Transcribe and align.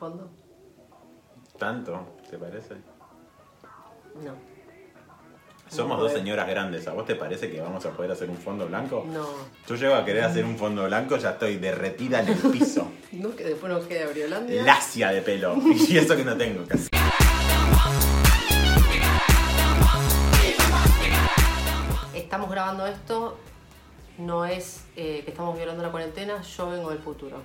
fondo? 0.00 0.30
¿Tanto? 1.58 2.16
¿Te 2.30 2.38
parece? 2.38 2.74
No. 4.24 4.32
Somos 5.68 5.98
No, 5.98 6.02
dos 6.04 6.12
señoras 6.12 6.48
grandes. 6.48 6.88
¿A 6.88 6.92
vos 6.94 7.04
te 7.06 7.14
parece 7.14 7.48
que 7.50 7.60
vamos 7.60 7.84
a 7.86 7.90
poder 7.90 8.10
hacer 8.10 8.28
un 8.30 8.36
fondo 8.38 8.66
blanco? 8.66 9.04
No. 9.06 9.26
Yo 9.68 9.74
llego 9.76 9.94
a 9.94 10.04
querer 10.04 10.24
hacer 10.24 10.44
un 10.44 10.56
fondo 10.58 10.84
blanco, 10.86 11.16
ya 11.18 11.30
estoy 11.32 11.58
derretida 11.58 12.20
en 12.20 12.28
el 12.28 12.38
piso. 12.50 12.90
No, 13.12 13.34
que 13.34 13.42
después 13.42 13.70
nos 13.72 13.84
quede 13.86 14.04
Abriolandia. 14.04 14.62
Lacia 14.62 15.08
de 15.10 15.20
pelo. 15.20 15.56
Y 15.88 15.98
eso 15.98 16.16
que 16.16 16.24
no 16.24 16.36
tengo 16.36 16.64
casi. 16.64 16.88
Estamos 22.14 22.50
grabando 22.50 22.86
esto. 22.86 23.36
No 24.18 24.44
es 24.44 24.84
eh, 24.96 25.22
que 25.24 25.30
estamos 25.30 25.56
violando 25.56 25.82
la 25.82 25.90
cuarentena. 25.90 26.40
Yo 26.42 26.70
vengo 26.70 26.90
del 26.90 27.00
futuro. 27.00 27.42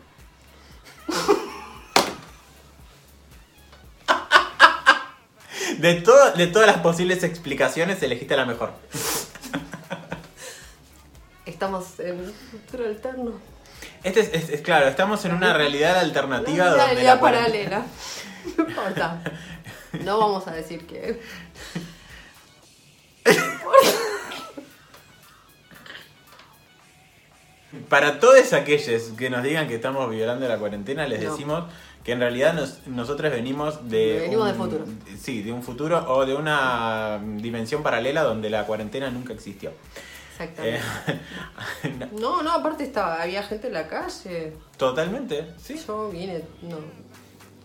De, 5.85 5.93
todo, 6.01 6.31
de 6.31 6.47
todas 6.47 6.65
las 6.65 6.77
posibles 6.79 7.21
explicaciones, 7.21 8.01
elegiste 8.01 8.35
la 8.35 8.45
mejor. 8.47 8.71
Estamos 11.45 11.99
en 11.99 12.21
un 12.21 12.33
futuro 12.33 12.85
alterno. 12.87 13.33
Este 14.03 14.21
es, 14.21 14.29
es- 14.33 14.49
es 14.49 14.61
claro, 14.61 14.87
estamos 14.87 15.23
en 15.25 15.33
una 15.35 15.53
realidad 15.53 15.99
alternativa 15.99 16.73
Una 16.73 16.85
realidad 16.87 17.19
paralela. 17.19 17.85
No 18.57 18.67
importa. 18.67 19.21
No 20.03 20.17
vamos 20.17 20.47
a 20.47 20.53
decir 20.53 20.87
que. 20.87 21.19
Para 27.89 28.19
todos 28.19 28.53
aquellos 28.53 29.03
que 29.17 29.29
nos 29.29 29.43
digan 29.43 29.67
que 29.67 29.75
estamos 29.75 30.09
violando 30.09 30.47
la 30.47 30.57
cuarentena, 30.57 31.05
les 31.07 31.21
No. 31.23 31.31
decimos 31.31 31.63
que 32.05 32.11
en 32.13 32.19
realidad 32.19 32.53
nos- 32.53 32.85
nosotros 32.87 33.31
venimos 33.31 33.89
de. 33.89 34.19
Venimos 34.21 34.41
un- 34.43 34.47
del 34.47 34.55
futuro. 34.55 34.85
Sí, 35.19 35.41
de 35.41 35.51
un 35.51 35.63
futuro 35.63 36.05
o 36.13 36.25
de 36.25 36.35
una 36.35 37.19
dimensión 37.37 37.81
paralela 37.83 38.21
donde 38.23 38.49
la 38.49 38.65
cuarentena 38.65 39.09
nunca 39.09 39.33
existió. 39.33 39.71
Exactamente. 40.31 40.81
Eh, 41.83 41.95
no, 41.99 42.19
No, 42.19 42.43
no, 42.43 42.51
aparte 42.51 42.83
estaba, 42.83 43.21
había 43.21 43.41
gente 43.43 43.67
en 43.67 43.73
la 43.73 43.87
calle. 43.87 44.53
totalmente, 44.77 45.47
sí. 45.57 45.81
Yo 45.87 46.09
vine. 46.09 46.43
No. 46.61 46.77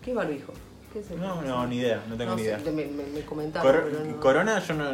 ¿Qué 0.03 0.13
barbijo? 0.13 0.53
¿Qué 0.91 0.99
es 0.99 1.11
el- 1.11 1.19
No, 1.21 1.41
no, 1.41 1.67
ni 1.67 1.77
idea, 1.77 2.01
no 2.09 2.15
tengo 2.17 2.31
No 2.31 2.35
ni 2.37 2.41
idea. 2.43 2.57
me, 2.65 2.71
me, 2.71 3.03
me 3.13 3.21
comentaron. 3.21 3.71
Cor- 3.71 3.89
pero 3.91 4.05
no. 4.05 4.19
Corona, 4.19 4.59
yo 4.65 4.73
no. 4.73 4.89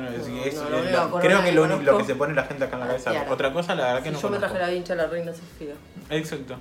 creo 1.20 1.44
que 1.44 1.52
lo, 1.54 1.64
único- 1.64 1.82
lo 1.84 1.98
que 2.00 2.04
se 2.04 2.16
pone 2.16 2.34
la 2.36 2.44
gente 2.44 2.66
acá 2.66 2.76
en 2.76 2.80
la 2.82 2.88
cabeza. 2.88 3.12
Claro. 3.12 3.32
Otra 3.32 3.54
cosa, 3.54 3.76
la 3.76 3.86
verdad 3.86 4.04
que 4.04 4.12
no. 4.12 4.20
yo 4.22 4.30
me 4.30 4.38
traje 4.38 4.60
la 4.60 4.70
vincha 4.70 4.96
de 4.96 5.02
la 5.04 5.08
reina 5.08 5.32
Sofía. 5.34 5.74
Exacto. 6.10 6.56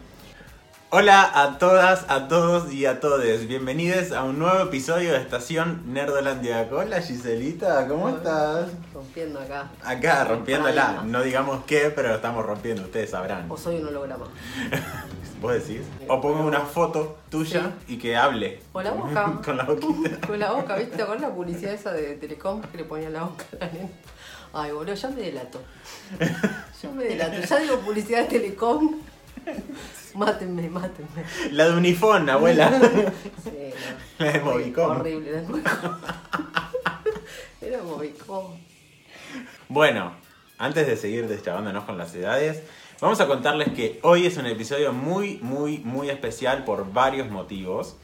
Hola 0.98 1.30
a 1.34 1.58
todas, 1.58 2.06
a 2.08 2.26
todos 2.26 2.72
y 2.72 2.86
a 2.86 3.00
todes. 3.00 3.46
Bienvenidos 3.46 4.12
a 4.12 4.24
un 4.24 4.38
nuevo 4.38 4.60
episodio 4.60 5.12
de 5.12 5.18
Estación 5.18 5.92
Nerdolandia. 5.92 6.66
Hola 6.72 7.02
Giselita, 7.02 7.86
¿cómo 7.86 8.08
estás? 8.08 8.70
Rompiendo 8.94 9.38
acá. 9.38 9.68
Acá 9.84 10.24
rompiéndola. 10.24 11.02
No 11.04 11.22
digamos 11.22 11.64
qué, 11.66 11.92
pero 11.94 12.08
lo 12.08 12.14
estamos 12.14 12.46
rompiendo, 12.46 12.84
ustedes 12.84 13.10
sabrán. 13.10 13.44
O 13.50 13.58
soy 13.58 13.76
un 13.82 13.88
holograma. 13.88 14.24
¿Vos 15.42 15.52
decís? 15.52 15.82
O 16.08 16.18
pongo 16.18 16.46
una 16.46 16.60
foto 16.60 17.18
tuya 17.28 17.72
y 17.86 17.98
que 17.98 18.16
hable. 18.16 18.62
O 18.72 18.80
la 18.80 18.92
boca. 18.92 19.38
Con 19.44 19.58
la 19.58 19.64
boquita. 19.64 20.18
Con 20.26 20.38
la 20.38 20.52
boca, 20.52 20.76
¿viste? 20.76 21.04
Con 21.04 21.20
la 21.20 21.28
publicidad 21.28 21.74
esa 21.74 21.92
de 21.92 22.14
Telecom 22.14 22.62
que 22.62 22.78
le 22.78 22.84
ponía 22.84 23.10
la 23.10 23.24
boca 23.24 23.44
a 23.52 23.66
la 23.66 23.70
nena. 23.70 23.90
Ay, 24.54 24.72
boludo, 24.72 24.94
ya 24.94 25.10
me 25.10 25.20
delato. 25.20 25.60
Yo 26.82 26.90
me 26.92 27.04
delato. 27.04 27.38
Ya 27.38 27.58
digo 27.58 27.80
publicidad 27.80 28.22
de 28.22 28.28
Telecom. 28.28 28.94
Mátenme, 30.14 30.68
mátenme. 30.68 31.24
La 31.52 31.68
de 31.68 31.76
Unifón, 31.76 32.28
abuela. 32.28 32.70
Sí, 33.44 33.50
no. 34.18 34.24
La 34.24 34.32
de 34.32 34.40
Movicom. 34.40 34.90
Horrible, 34.90 35.32
la 35.32 35.40
de 35.40 35.48
Movicom. 35.48 35.98
Era 37.60 37.82
Movicom. 37.82 38.56
Bueno, 39.68 40.12
antes 40.58 40.86
de 40.86 40.96
seguir 40.96 41.28
deschavándonos 41.28 41.84
con 41.84 41.98
las 41.98 42.14
edades, 42.14 42.62
vamos 43.00 43.20
a 43.20 43.26
contarles 43.26 43.72
que 43.72 43.98
hoy 44.02 44.26
es 44.26 44.36
un 44.36 44.46
episodio 44.46 44.92
muy, 44.92 45.38
muy, 45.42 45.78
muy 45.78 46.08
especial 46.08 46.64
por 46.64 46.92
varios 46.92 47.28
motivos. 47.30 47.96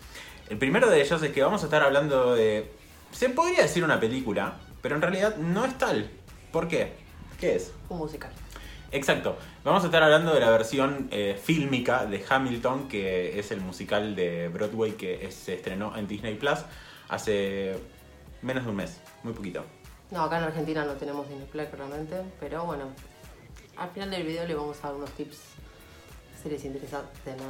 El 0.50 0.58
primero 0.58 0.90
de 0.90 1.00
ellos 1.00 1.22
es 1.22 1.32
que 1.32 1.42
vamos 1.42 1.62
a 1.62 1.66
estar 1.66 1.82
hablando 1.82 2.34
de... 2.34 2.70
Se 3.10 3.30
podría 3.30 3.62
decir 3.62 3.84
una 3.84 4.00
película, 4.00 4.58
pero 4.82 4.96
en 4.96 5.02
realidad 5.02 5.36
no 5.36 5.64
es 5.64 5.78
tal. 5.78 6.10
¿Por 6.50 6.68
qué? 6.68 6.92
¿Qué 7.40 7.56
es? 7.56 7.72
Un 7.88 7.98
musical. 7.98 8.32
Exacto. 8.92 9.38
Vamos 9.64 9.82
a 9.82 9.86
estar 9.86 10.02
hablando 10.02 10.34
de 10.34 10.40
la 10.40 10.50
versión 10.50 11.08
eh, 11.10 11.38
fílmica 11.42 12.04
de 12.04 12.22
Hamilton, 12.28 12.88
que 12.88 13.38
es 13.38 13.50
el 13.50 13.60
musical 13.60 14.14
de 14.14 14.48
Broadway 14.48 14.92
que 14.92 15.26
es- 15.26 15.34
se 15.34 15.54
estrenó 15.54 15.96
en 15.96 16.06
Disney 16.06 16.34
Plus 16.34 16.58
hace 17.08 17.74
menos 18.42 18.64
de 18.64 18.70
un 18.70 18.76
mes, 18.76 19.00
muy 19.22 19.32
poquito. 19.32 19.64
No, 20.10 20.22
acá 20.24 20.38
en 20.38 20.44
Argentina 20.44 20.84
no 20.84 20.92
tenemos 20.92 21.26
Disney 21.28 21.46
Plus 21.50 21.70
realmente, 21.70 22.16
pero 22.38 22.64
bueno, 22.66 22.84
al 23.78 23.88
final 23.90 24.10
del 24.10 24.24
video 24.24 24.46
le 24.46 24.54
vamos 24.54 24.76
a 24.82 24.88
dar 24.88 24.96
unos 24.96 25.10
tips 25.12 25.38
si 26.42 26.50
les 26.50 26.62
interesa 26.64 27.02
tener 27.24 27.40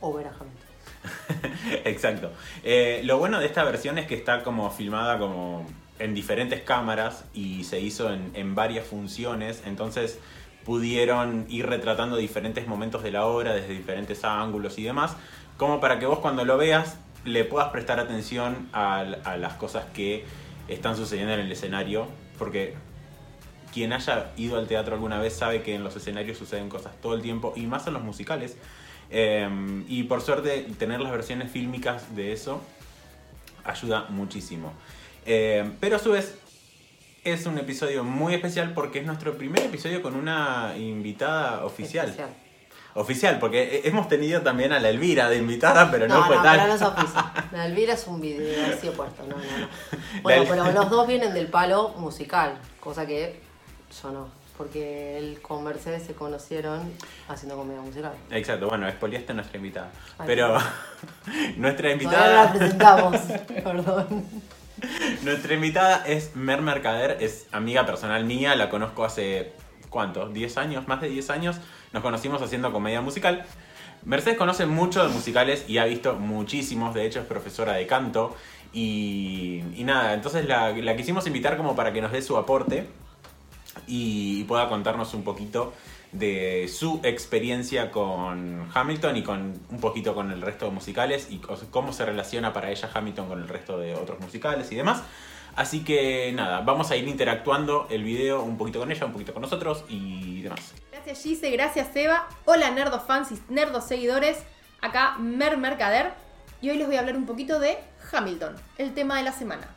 o 0.00 0.12
ver 0.14 0.26
a 0.28 0.30
Hamilton. 0.30 1.80
Exacto. 1.84 2.32
Eh, 2.64 3.02
lo 3.04 3.18
bueno 3.18 3.40
de 3.40 3.46
esta 3.46 3.62
versión 3.64 3.98
es 3.98 4.06
que 4.06 4.14
está 4.14 4.42
como 4.42 4.70
filmada 4.70 5.18
como 5.18 5.66
en 5.98 6.14
diferentes 6.14 6.62
cámaras 6.62 7.24
y 7.34 7.64
se 7.64 7.80
hizo 7.80 8.12
en, 8.12 8.30
en 8.34 8.54
varias 8.54 8.86
funciones, 8.86 9.62
entonces 9.66 10.18
pudieron 10.66 11.46
ir 11.48 11.64
retratando 11.66 12.16
diferentes 12.16 12.66
momentos 12.66 13.04
de 13.04 13.12
la 13.12 13.24
obra 13.24 13.54
desde 13.54 13.72
diferentes 13.72 14.24
ángulos 14.24 14.78
y 14.78 14.82
demás, 14.82 15.16
como 15.56 15.80
para 15.80 16.00
que 16.00 16.06
vos 16.06 16.18
cuando 16.18 16.44
lo 16.44 16.58
veas 16.58 16.98
le 17.24 17.44
puedas 17.44 17.70
prestar 17.70 18.00
atención 18.00 18.68
a, 18.72 19.04
las 19.38 19.54
cosas 19.54 19.84
que 19.94 20.24
están 20.68 20.96
sucediendo 20.96 21.34
en 21.34 21.40
el 21.40 21.52
escenario, 21.52 22.08
porque 22.36 22.74
quien 23.72 23.92
haya 23.92 24.32
ido 24.36 24.58
al 24.58 24.66
teatro 24.66 24.94
alguna 24.94 25.20
vez 25.20 25.34
sabe 25.34 25.62
que 25.62 25.74
en 25.74 25.84
los 25.84 25.94
escenarios 25.94 26.36
suceden 26.36 26.68
cosas 26.68 26.92
todo 27.00 27.14
el 27.14 27.22
tiempo 27.22 27.52
y 27.56 27.66
más 27.66 27.86
en 27.86 27.94
los 27.94 28.02
musicales. 28.02 28.56
Eh, 29.08 29.48
y 29.86 30.02
por 30.04 30.20
suerte 30.20 30.66
tener 30.78 31.00
las 31.00 31.12
versiones 31.12 31.50
fílmicas 31.50 32.16
de 32.16 32.32
eso 32.32 32.60
ayuda 33.64 34.06
muchísimo. 34.08 34.72
Eh, 35.26 35.68
pero 35.80 35.96
a 35.96 35.98
su 35.98 36.10
vez 36.10 36.38
es 37.32 37.46
un 37.46 37.58
episodio 37.58 38.04
muy 38.04 38.34
especial 38.34 38.72
porque 38.74 39.00
es 39.00 39.06
nuestro 39.06 39.36
primer 39.36 39.62
episodio 39.64 40.02
con 40.02 40.14
una 40.14 40.74
invitada 40.76 41.64
oficial. 41.64 42.06
Especial. 42.06 42.30
Oficial, 42.94 43.38
porque 43.38 43.82
hemos 43.84 44.08
tenido 44.08 44.40
también 44.40 44.72
a 44.72 44.80
la 44.80 44.88
Elvira 44.88 45.28
de 45.28 45.36
invitada, 45.36 45.90
pero 45.90 46.08
no, 46.08 46.20
No, 46.20 46.26
fue 46.26 46.36
no, 46.36 46.42
tal. 46.42 46.66
no 46.66 46.74
es 46.74 46.80
oficial. 46.82 47.24
La 47.52 47.66
Elvira 47.66 47.92
es 47.92 48.06
un 48.06 48.20
video 48.22 48.74
así 48.74 48.88
opuesto, 48.88 49.22
no, 49.24 49.36
no, 49.36 49.42
no. 49.42 49.68
Bueno, 50.22 50.44
pero 50.48 50.72
los 50.72 50.88
dos 50.88 51.06
vienen 51.08 51.34
del 51.34 51.48
palo 51.48 51.90
musical, 51.98 52.54
cosa 52.80 53.06
que 53.06 53.38
yo 54.02 54.10
no. 54.12 54.28
Porque 54.56 55.18
él 55.18 55.38
con 55.42 55.62
Mercedes 55.64 56.04
se 56.04 56.14
conocieron 56.14 56.90
haciendo 57.28 57.58
comedia 57.58 57.82
musical. 57.82 58.12
Exacto, 58.30 58.68
bueno, 58.68 58.88
expoliaste 58.88 59.32
a 59.32 59.34
nuestra 59.34 59.58
invitada. 59.58 59.90
Ay, 60.16 60.24
Pero 60.26 60.56
nuestra 61.58 61.82
no 61.82 61.88
la 61.88 61.92
invitada, 61.92 62.52
presentamos, 62.54 63.16
perdón. 63.62 64.24
nuestra 65.22 65.54
invitada 65.54 66.04
es 66.06 66.34
Mer 66.36 66.62
Mercader, 66.62 67.18
es 67.20 67.46
amiga 67.52 67.86
personal 67.86 68.24
mía, 68.24 68.54
la 68.56 68.68
conozco 68.68 69.04
hace 69.04 69.52
¿cuánto? 69.90 70.30
¿10 70.30 70.56
años? 70.58 70.88
Más 70.88 71.00
de 71.00 71.08
10 71.08 71.30
años. 71.30 71.56
Nos 71.92 72.02
conocimos 72.02 72.42
haciendo 72.42 72.72
comedia 72.72 73.00
musical. 73.00 73.44
Mercedes 74.04 74.36
conoce 74.36 74.66
mucho 74.66 75.02
de 75.02 75.12
musicales 75.12 75.64
y 75.68 75.78
ha 75.78 75.84
visto 75.84 76.14
muchísimos, 76.14 76.94
de 76.94 77.06
hecho 77.06 77.20
es 77.20 77.26
profesora 77.26 77.72
de 77.72 77.86
canto. 77.86 78.36
Y, 78.72 79.62
y 79.74 79.84
nada, 79.84 80.12
entonces 80.14 80.46
la, 80.46 80.70
la 80.70 80.96
quisimos 80.96 81.26
invitar 81.26 81.56
como 81.56 81.74
para 81.74 81.92
que 81.92 82.02
nos 82.02 82.12
dé 82.12 82.20
su 82.20 82.36
aporte 82.36 82.86
y 83.86 84.44
pueda 84.44 84.68
contarnos 84.68 85.14
un 85.14 85.22
poquito 85.22 85.72
de 86.12 86.68
su 86.68 87.00
experiencia 87.02 87.90
con 87.90 88.68
Hamilton 88.72 89.16
y 89.16 89.22
con 89.22 89.60
un 89.70 89.80
poquito 89.80 90.14
con 90.14 90.30
el 90.30 90.40
resto 90.40 90.66
de 90.66 90.70
musicales 90.70 91.28
y 91.30 91.40
cómo 91.70 91.92
se 91.92 92.04
relaciona 92.06 92.52
para 92.52 92.70
ella 92.70 92.90
Hamilton 92.92 93.28
con 93.28 93.42
el 93.42 93.48
resto 93.48 93.78
de 93.78 93.94
otros 93.94 94.20
musicales 94.20 94.70
y 94.72 94.76
demás. 94.76 95.02
Así 95.56 95.84
que 95.84 96.32
nada, 96.34 96.60
vamos 96.60 96.90
a 96.90 96.96
ir 96.96 97.08
interactuando 97.08 97.86
el 97.90 98.04
video 98.04 98.42
un 98.42 98.58
poquito 98.58 98.78
con 98.78 98.92
ella, 98.92 99.06
un 99.06 99.12
poquito 99.12 99.32
con 99.32 99.42
nosotros 99.42 99.84
y 99.88 100.42
demás. 100.42 100.74
Gracias 100.92 101.22
Gise, 101.22 101.50
gracias 101.50 101.96
Eva. 101.96 102.28
Hola 102.44 102.70
nerdos 102.70 103.02
fans 103.06 103.32
y 103.32 103.52
nerdos 103.52 103.84
seguidores. 103.84 104.38
Acá 104.80 105.16
Mer 105.18 105.56
Mercader. 105.56 106.12
Y 106.60 106.70
hoy 106.70 106.78
les 106.78 106.86
voy 106.86 106.96
a 106.96 107.00
hablar 107.00 107.16
un 107.16 107.26
poquito 107.26 107.60
de 107.60 107.78
Hamilton, 108.12 108.56
el 108.78 108.94
tema 108.94 109.18
de 109.18 109.24
la 109.24 109.32
semana. 109.32 109.74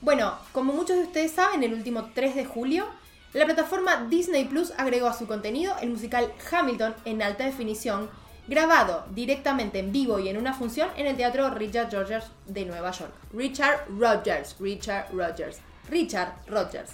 Bueno, 0.00 0.34
como 0.52 0.72
muchos 0.72 0.96
de 0.96 1.02
ustedes 1.04 1.32
saben, 1.32 1.62
el 1.62 1.74
último 1.74 2.10
3 2.14 2.34
de 2.34 2.44
julio, 2.44 2.86
la 3.32 3.44
plataforma 3.44 4.06
Disney 4.08 4.44
Plus 4.44 4.72
agregó 4.76 5.06
a 5.06 5.14
su 5.16 5.26
contenido 5.26 5.76
el 5.80 5.90
musical 5.90 6.32
Hamilton 6.50 6.96
en 7.04 7.22
alta 7.22 7.44
definición, 7.44 8.10
grabado 8.48 9.06
directamente 9.10 9.78
en 9.78 9.92
vivo 9.92 10.18
y 10.18 10.28
en 10.28 10.36
una 10.36 10.52
función 10.52 10.90
en 10.96 11.06
el 11.06 11.16
Teatro 11.16 11.48
Richard 11.50 11.92
Rogers 11.92 12.26
de 12.46 12.64
Nueva 12.64 12.90
York. 12.90 13.12
Richard 13.32 13.86
Rogers, 13.88 14.56
Richard 14.58 15.12
Rogers, 15.12 15.58
Richard 15.88 16.34
Rogers. 16.48 16.90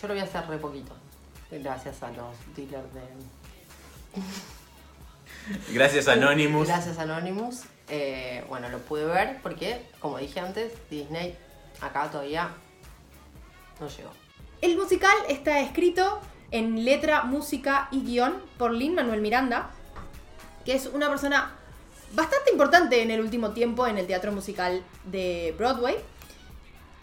Yo 0.00 0.08
lo 0.08 0.14
voy 0.14 0.22
a 0.22 0.24
hacer 0.24 0.46
re 0.48 0.56
poquito. 0.56 0.92
Gracias 1.50 2.02
a 2.02 2.10
los 2.12 2.34
dealers 2.56 2.94
de. 2.94 3.02
Gracias 5.74 6.08
Anonymous. 6.08 6.68
Gracias 6.68 6.98
Anonymous. 6.98 7.64
Eh, 7.88 8.42
bueno, 8.48 8.70
lo 8.70 8.78
pude 8.78 9.04
ver 9.04 9.38
porque, 9.42 9.82
como 9.98 10.16
dije 10.18 10.40
antes, 10.40 10.72
Disney 10.90 11.36
acá 11.80 12.10
todavía 12.10 12.50
no 13.80 13.88
llegó. 13.88 14.27
El 14.60 14.76
musical 14.76 15.16
está 15.28 15.60
escrito 15.60 16.20
en 16.50 16.84
letra, 16.84 17.22
música 17.22 17.88
y 17.92 18.02
guion 18.02 18.42
por 18.56 18.72
Lin 18.72 18.94
Manuel 18.94 19.20
Miranda, 19.20 19.70
que 20.64 20.74
es 20.74 20.86
una 20.86 21.08
persona 21.08 21.52
bastante 22.12 22.50
importante 22.50 23.00
en 23.02 23.12
el 23.12 23.20
último 23.20 23.50
tiempo 23.50 23.86
en 23.86 23.98
el 23.98 24.08
teatro 24.08 24.32
musical 24.32 24.82
de 25.04 25.54
Broadway. 25.56 25.96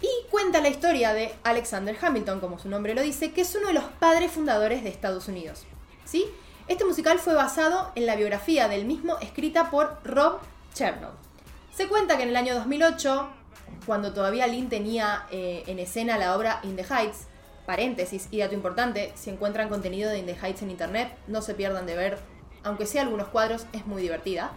Y 0.02 0.10
cuenta 0.30 0.60
la 0.60 0.68
historia 0.68 1.14
de 1.14 1.34
Alexander 1.44 1.98
Hamilton, 2.00 2.42
como 2.42 2.60
su 2.60 2.68
nombre 2.68 2.94
lo 2.94 3.02
dice, 3.02 3.32
que 3.32 3.42
es 3.42 3.56
uno 3.56 3.68
de 3.68 3.74
los 3.74 3.86
padres 3.86 4.34
fundadores 4.34 4.84
de 4.84 4.90
Estados 4.90 5.30
Unidos. 5.30 5.64
¿Sí? 6.04 6.26
Este 6.68 6.84
musical 6.84 7.20
fue 7.20 7.36
basado 7.36 7.94
en 7.96 8.06
la 8.06 8.18
biografía 8.18 8.68
del 8.68 8.84
mismo 8.84 9.18
escrita 9.20 9.72
por 9.72 10.00
Rob 10.04 10.40
Chernow. 10.74 11.12
Se 11.74 11.88
cuenta 11.88 12.18
que 12.18 12.24
en 12.24 12.30
el 12.30 12.36
año 12.36 12.54
2008, 12.56 13.30
cuando 13.86 14.14
todavía 14.14 14.46
Lynn 14.46 14.68
tenía 14.68 15.26
eh, 15.32 15.64
en 15.68 15.80
escena 15.80 16.18
la 16.18 16.36
obra 16.36 16.60
In 16.64 16.76
the 16.76 16.84
Heights, 16.84 17.28
paréntesis 17.66 18.28
y 18.32 18.40
dato 18.40 18.54
importante, 18.54 19.12
si 19.16 19.30
encuentran 19.30 19.70
contenido 19.70 20.10
de 20.10 20.20
In 20.20 20.30
Heights 20.30 20.62
en 20.62 20.72
internet, 20.72 21.16
no 21.28 21.42
se 21.42 21.54
pierdan 21.54 21.86
de 21.86 21.96
ver, 21.96 22.20
aunque 22.64 22.86
sea 22.86 23.02
algunos 23.02 23.28
cuadros, 23.28 23.66
es 23.74 23.86
muy 23.86 24.02
divertida, 24.02 24.52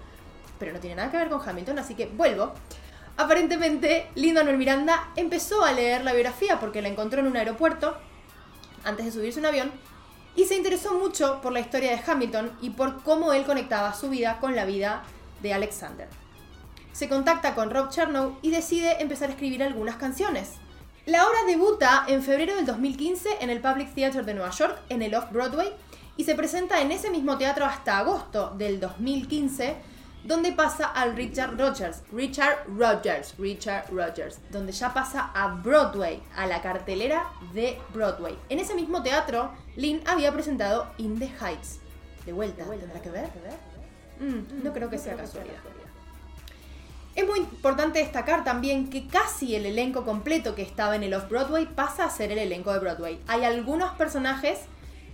pero 0.59 0.73
no 0.73 0.81
tiene 0.81 0.97
nada 0.97 1.11
que 1.11 1.17
ver 1.17 1.29
con 1.29 1.47
Hamilton, 1.47 1.79
así 1.79 1.95
que 1.95 2.07
vuelvo. 2.07 2.53
Aparentemente, 3.17 4.09
Lin 4.15 4.35
Manuel 4.35 4.59
Miranda 4.59 5.09
empezó 5.17 5.65
a 5.65 5.73
leer 5.73 6.05
la 6.05 6.13
biografía 6.13 6.61
porque 6.61 6.83
la 6.83 6.89
encontró 6.89 7.21
en 7.21 7.27
un 7.27 7.37
aeropuerto 7.37 7.97
antes 8.85 9.07
de 9.07 9.13
subirse 9.13 9.41
un 9.41 9.47
avión 9.47 9.73
y 10.37 10.45
se 10.45 10.55
interesó 10.55 10.95
mucho 10.95 11.41
por 11.41 11.53
la 11.53 11.61
historia 11.61 11.91
de 11.91 12.01
Hamilton 12.07 12.53
y 12.61 12.71
por 12.71 13.03
cómo 13.03 13.33
él 13.33 13.45
conectaba 13.45 13.93
su 13.93 14.09
vida 14.09 14.39
con 14.41 14.55
la 14.55 14.65
vida 14.65 15.03
de 15.43 15.53
Alexander. 15.53 16.09
Se 16.93 17.09
contacta 17.09 17.55
con 17.55 17.71
Rob 17.71 17.91
Chernow 17.91 18.39
y 18.41 18.51
decide 18.51 19.03
empezar 19.03 19.29
a 19.29 19.33
escribir 19.33 19.63
algunas 19.63 19.97
canciones. 19.97 20.53
La 21.09 21.27
obra 21.27 21.39
debuta 21.47 22.05
en 22.07 22.23
febrero 22.23 22.55
del 22.55 22.67
2015 22.67 23.39
en 23.41 23.49
el 23.49 23.63
Public 23.63 23.95
Theater 23.95 24.27
de 24.27 24.35
Nueva 24.35 24.51
York, 24.51 24.79
en 24.91 25.01
el 25.01 25.15
Off-Broadway, 25.15 25.73
y 26.19 26.25
se 26.25 26.35
presenta 26.35 26.83
en 26.83 26.93
ese 26.93 27.09
mismo 27.09 27.39
teatro 27.39 27.65
hasta 27.65 27.97
agosto 27.97 28.51
del 28.59 28.79
2015, 28.79 29.75
donde 30.25 30.53
pasa 30.53 30.85
al 30.85 31.17
Richard 31.17 31.57
Rogers, 31.57 32.03
Richard 32.13 32.67
Rogers, 32.67 33.35
Richard 33.39 33.91
Rogers, 33.91 34.39
donde 34.51 34.73
ya 34.73 34.93
pasa 34.93 35.31
a 35.35 35.55
Broadway, 35.55 36.23
a 36.37 36.47
la 36.47 36.61
cartelera 36.61 37.25
de 37.55 37.79
Broadway. 37.95 38.37
En 38.51 38.59
ese 38.59 38.75
mismo 38.75 39.03
teatro, 39.03 39.51
Lynn 39.77 40.03
había 40.07 40.31
presentado 40.31 40.91
In 40.99 41.19
the 41.19 41.31
Heights. 41.41 41.81
De 42.27 42.35
vuelta, 42.35 42.65
¿tendrá 42.65 43.01
que 43.01 43.09
ver? 43.09 43.31
Mm, 44.21 44.63
no 44.63 44.75
creo 44.75 44.91
que 44.91 44.99
sea 44.99 45.17
casualidad. 45.17 45.57
Es 47.19 47.27
muy 47.27 47.41
importante 47.41 47.99
destacar 47.99 48.45
también 48.45 48.91
que 48.91 49.09
casi 49.09 49.57
el 49.57 49.67
elenco 49.67 50.05
completo 50.05 50.55
que 50.55 50.63
estaba 50.63 50.95
en 50.95 51.03
el 51.03 51.13
Off-Broadway 51.15 51.67
pasa 51.67 52.05
a 52.05 52.11
ser 52.11 52.31
el 52.31 52.39
elenco 52.39 52.73
de 52.73 52.79
Broadway. 52.79 53.19
Hay 53.27 53.43
algunos 53.43 53.91
personajes 53.95 54.61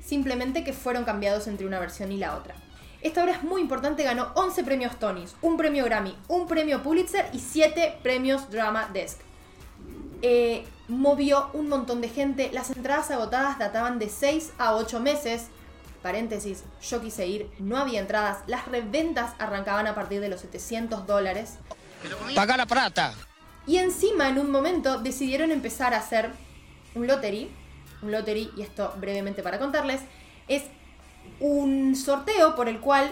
simplemente 0.05 0.65
que 0.65 0.75
fueron 0.75 1.05
cambiados 1.05 1.47
entre 1.47 1.67
una 1.67 1.81
versión 1.81 2.12
y 2.12 2.19
la 2.19 2.37
otra. 2.37 2.56
Esta 3.01 3.23
obra 3.23 3.33
es 3.33 3.43
muy 3.43 3.62
importante, 3.62 4.03
ganó 4.03 4.33
11 4.35 4.65
premios 4.65 4.99
Tonys, 4.99 5.35
un 5.41 5.56
premio 5.56 5.87
Grammy, 5.87 6.15
un 6.29 6.47
premio 6.47 6.83
Pulitzer 6.83 7.31
y 7.33 7.39
7 7.39 8.01
premios 8.03 8.51
Drama 8.51 8.91
Desk. 8.93 9.21
Eh, 10.21 10.67
movió 10.89 11.49
un 11.55 11.71
montón 11.71 12.03
de 12.03 12.11
gente, 12.11 12.51
las 12.53 12.69
entradas 12.69 13.11
agotadas 13.12 13.59
databan 13.59 13.99
de 13.99 14.11
6 14.11 14.53
a 14.59 14.75
8 14.75 15.01
meses. 15.01 15.47
Paréntesis, 16.03 16.65
yo 16.83 17.01
quise 17.01 17.27
ir, 17.27 17.51
no 17.59 17.79
había 17.79 18.01
entradas, 18.01 18.41
las 18.47 18.69
reventas 18.69 19.33
arrancaban 19.39 19.87
a 19.87 19.95
partir 19.95 20.21
de 20.21 20.29
los 20.29 20.43
700 20.43 21.06
dólares. 21.06 21.55
Paga 22.35 22.56
la 22.56 22.67
plata. 22.67 23.15
Y 23.67 23.79
encima, 23.79 24.29
en 24.29 24.39
un 24.39 24.51
momento, 24.51 24.99
decidieron 24.99 25.51
empezar 25.51 25.95
a 25.95 25.99
hacer 25.99 26.31
un 26.95 27.06
lottery. 27.06 27.51
Un 28.03 28.12
lottery, 28.12 28.51
y 28.56 28.62
esto 28.62 28.93
brevemente 28.99 29.43
para 29.43 29.59
contarles, 29.59 30.03
es 30.49 30.65
un 31.41 31.97
sorteo 31.97 32.55
por 32.55 32.69
el 32.69 32.81
cual 32.81 33.11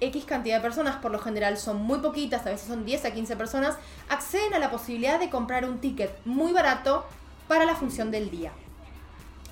X 0.00 0.24
cantidad 0.24 0.56
de 0.56 0.62
personas, 0.62 0.96
por 0.96 1.10
lo 1.10 1.18
general 1.18 1.58
son 1.58 1.82
muy 1.82 1.98
poquitas, 1.98 2.46
a 2.46 2.50
veces 2.50 2.66
son 2.66 2.84
10 2.84 3.04
a 3.04 3.12
15 3.12 3.36
personas, 3.36 3.76
acceden 4.08 4.54
a 4.54 4.58
la 4.58 4.70
posibilidad 4.70 5.18
de 5.18 5.30
comprar 5.30 5.64
un 5.64 5.80
ticket 5.80 6.10
muy 6.24 6.52
barato 6.52 7.06
para 7.48 7.64
la 7.64 7.74
función 7.74 8.10
del 8.10 8.30
día. 8.30 8.52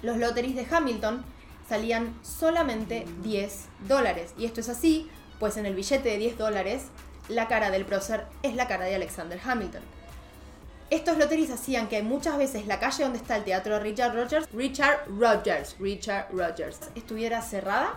Los 0.02 0.16
lotteries 0.16 0.56
de 0.56 0.66
Hamilton 0.68 1.24
salían 1.68 2.14
solamente 2.22 3.06
10 3.22 3.66
dólares. 3.86 4.32
Y 4.36 4.46
esto 4.46 4.60
es 4.60 4.68
así, 4.68 5.08
pues 5.38 5.56
en 5.56 5.66
el 5.66 5.74
billete 5.74 6.08
de 6.08 6.18
10 6.18 6.38
dólares, 6.38 6.86
la 7.32 7.48
cara 7.48 7.70
del 7.70 7.84
prócer 7.84 8.24
es 8.42 8.54
la 8.54 8.68
cara 8.68 8.84
de 8.84 8.94
Alexander 8.94 9.40
Hamilton. 9.44 9.82
Estos 10.90 11.16
loteries 11.16 11.50
hacían 11.50 11.88
que 11.88 12.02
muchas 12.02 12.36
veces 12.36 12.66
la 12.66 12.78
calle 12.78 13.04
donde 13.04 13.18
está 13.18 13.36
el 13.36 13.44
teatro 13.44 13.78
Richard 13.78 14.14
Rogers, 14.14 14.46
Richard 14.52 15.06
Rogers, 15.08 15.76
Richard 15.78 16.28
Rogers, 16.30 16.80
estuviera 16.94 17.40
cerrada 17.40 17.94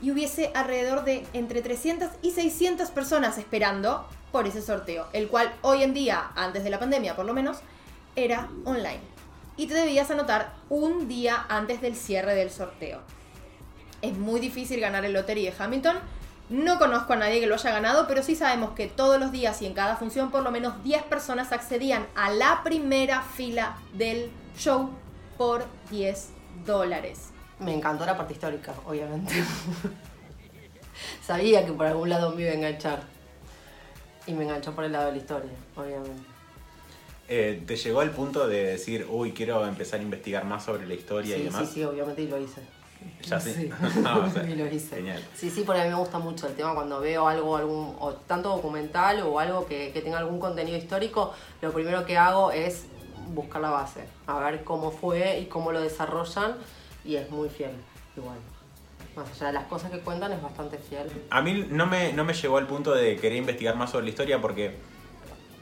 y 0.00 0.10
hubiese 0.10 0.50
alrededor 0.54 1.04
de 1.04 1.26
entre 1.34 1.60
300 1.60 2.08
y 2.22 2.30
600 2.30 2.90
personas 2.90 3.36
esperando 3.36 4.08
por 4.32 4.46
ese 4.46 4.62
sorteo, 4.62 5.06
el 5.12 5.28
cual 5.28 5.52
hoy 5.60 5.82
en 5.82 5.92
día, 5.92 6.30
antes 6.34 6.64
de 6.64 6.70
la 6.70 6.78
pandemia 6.78 7.14
por 7.14 7.26
lo 7.26 7.34
menos, 7.34 7.58
era 8.16 8.48
online. 8.64 9.00
Y 9.58 9.66
te 9.66 9.74
debías 9.74 10.10
anotar 10.10 10.54
un 10.70 11.08
día 11.08 11.44
antes 11.50 11.82
del 11.82 11.94
cierre 11.94 12.34
del 12.34 12.50
sorteo. 12.50 13.00
Es 14.00 14.16
muy 14.16 14.40
difícil 14.40 14.80
ganar 14.80 15.04
el 15.04 15.12
lotería 15.12 15.50
de 15.50 15.62
Hamilton, 15.62 15.98
no 16.50 16.78
conozco 16.78 17.12
a 17.12 17.16
nadie 17.16 17.40
que 17.40 17.46
lo 17.46 17.54
haya 17.54 17.70
ganado, 17.70 18.06
pero 18.08 18.24
sí 18.24 18.34
sabemos 18.34 18.72
que 18.72 18.88
todos 18.88 19.20
los 19.20 19.30
días 19.30 19.62
y 19.62 19.66
en 19.66 19.72
cada 19.72 19.96
función 19.96 20.32
por 20.32 20.42
lo 20.42 20.50
menos 20.50 20.82
10 20.82 21.04
personas 21.04 21.52
accedían 21.52 22.06
a 22.16 22.30
la 22.30 22.62
primera 22.64 23.22
fila 23.22 23.78
del 23.94 24.30
show 24.58 24.90
por 25.38 25.64
10 25.90 26.30
dólares. 26.66 27.28
Me 27.60 27.72
encantó 27.72 28.04
la 28.04 28.16
parte 28.16 28.32
histórica, 28.32 28.74
obviamente. 28.84 29.32
Sabía 31.24 31.64
que 31.64 31.72
por 31.72 31.86
algún 31.86 32.08
lado 32.08 32.32
me 32.32 32.42
iba 32.42 32.50
a 32.50 32.54
enganchar. 32.54 33.02
Y 34.26 34.32
me 34.32 34.44
enganchó 34.44 34.74
por 34.74 34.84
el 34.84 34.92
lado 34.92 35.06
de 35.06 35.12
la 35.12 35.18
historia, 35.18 35.50
obviamente. 35.76 36.22
Eh, 37.28 37.62
¿Te 37.64 37.76
llegó 37.76 38.00
al 38.00 38.10
punto 38.10 38.48
de 38.48 38.64
decir, 38.64 39.06
uy, 39.08 39.32
quiero 39.32 39.64
empezar 39.64 40.00
a 40.00 40.02
investigar 40.02 40.44
más 40.44 40.64
sobre 40.64 40.84
la 40.86 40.94
historia 40.94 41.36
y 41.36 41.44
demás? 41.44 41.68
sí, 41.68 41.74
sí, 41.74 41.84
obviamente 41.84 42.22
y 42.22 42.26
lo 42.26 42.38
hice. 42.40 42.60
Ya 43.26 43.38
sí. 43.40 43.52
Sí, 43.54 43.70
Ah, 44.04 44.24
o 44.26 44.30
sea, 44.30 44.48
y 44.48 44.54
lo 44.56 44.66
hice. 44.66 44.96
Genial. 44.96 45.22
Sí, 45.34 45.50
sí, 45.50 45.62
porque 45.64 45.80
a 45.82 45.84
mí 45.84 45.90
me 45.90 45.96
gusta 45.96 46.18
mucho 46.18 46.46
el 46.46 46.54
tema 46.54 46.74
cuando 46.74 47.00
veo 47.00 47.26
algo, 47.28 47.56
algún, 47.56 47.96
o 47.98 48.12
tanto 48.14 48.48
documental 48.50 49.20
o 49.22 49.38
algo 49.38 49.66
que, 49.66 49.92
que 49.92 50.00
tenga 50.02 50.18
algún 50.18 50.40
contenido 50.40 50.76
histórico, 50.76 51.32
lo 51.62 51.72
primero 51.72 52.04
que 52.06 52.16
hago 52.18 52.50
es 52.52 52.86
buscar 53.34 53.60
la 53.62 53.70
base, 53.70 54.04
a 54.26 54.38
ver 54.40 54.64
cómo 54.64 54.90
fue 54.90 55.38
y 55.40 55.46
cómo 55.46 55.70
lo 55.72 55.80
desarrollan, 55.80 56.56
y 57.04 57.16
es 57.16 57.30
muy 57.30 57.48
fiel, 57.48 57.70
igual. 58.16 58.38
Más 59.16 59.28
allá 59.32 59.46
de 59.48 59.52
las 59.54 59.64
cosas 59.64 59.90
que 59.90 60.00
cuentan, 60.00 60.32
es 60.32 60.40
bastante 60.42 60.78
fiel. 60.78 61.06
A 61.30 61.42
mí 61.42 61.66
no 61.70 61.86
me, 61.86 62.12
no 62.12 62.24
me 62.24 62.32
llegó 62.32 62.58
al 62.58 62.66
punto 62.66 62.92
de 62.94 63.16
querer 63.16 63.38
investigar 63.38 63.76
más 63.76 63.90
sobre 63.90 64.04
la 64.04 64.10
historia 64.10 64.40
porque, 64.40 64.76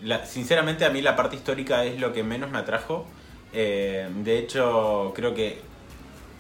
la- 0.03 0.25
sinceramente, 0.27 0.85
a 0.85 0.91
mí 0.91 1.03
la 1.03 1.17
parte 1.17 1.37
histórica 1.37 1.85
es 1.85 1.99
lo 2.01 2.13
que 2.13 2.23
menos 2.23 2.51
me 2.51 2.59
atrajo. 2.59 3.05
Eh, 3.53 4.09
de 4.23 4.39
hecho, 4.39 5.13
creo 5.15 5.35
que 5.35 5.61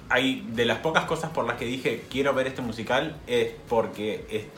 hay 0.08 0.46
de 0.54 0.64
las 0.64 0.78
pocas 0.78 1.04
cosas 1.04 1.30
por 1.30 1.46
las 1.46 1.56
que 1.56 1.64
dije 1.64 2.04
quiero 2.10 2.32
ver 2.34 2.46
este 2.46 2.62
musical 2.62 3.16
es 3.26 3.52
porque 3.68 4.48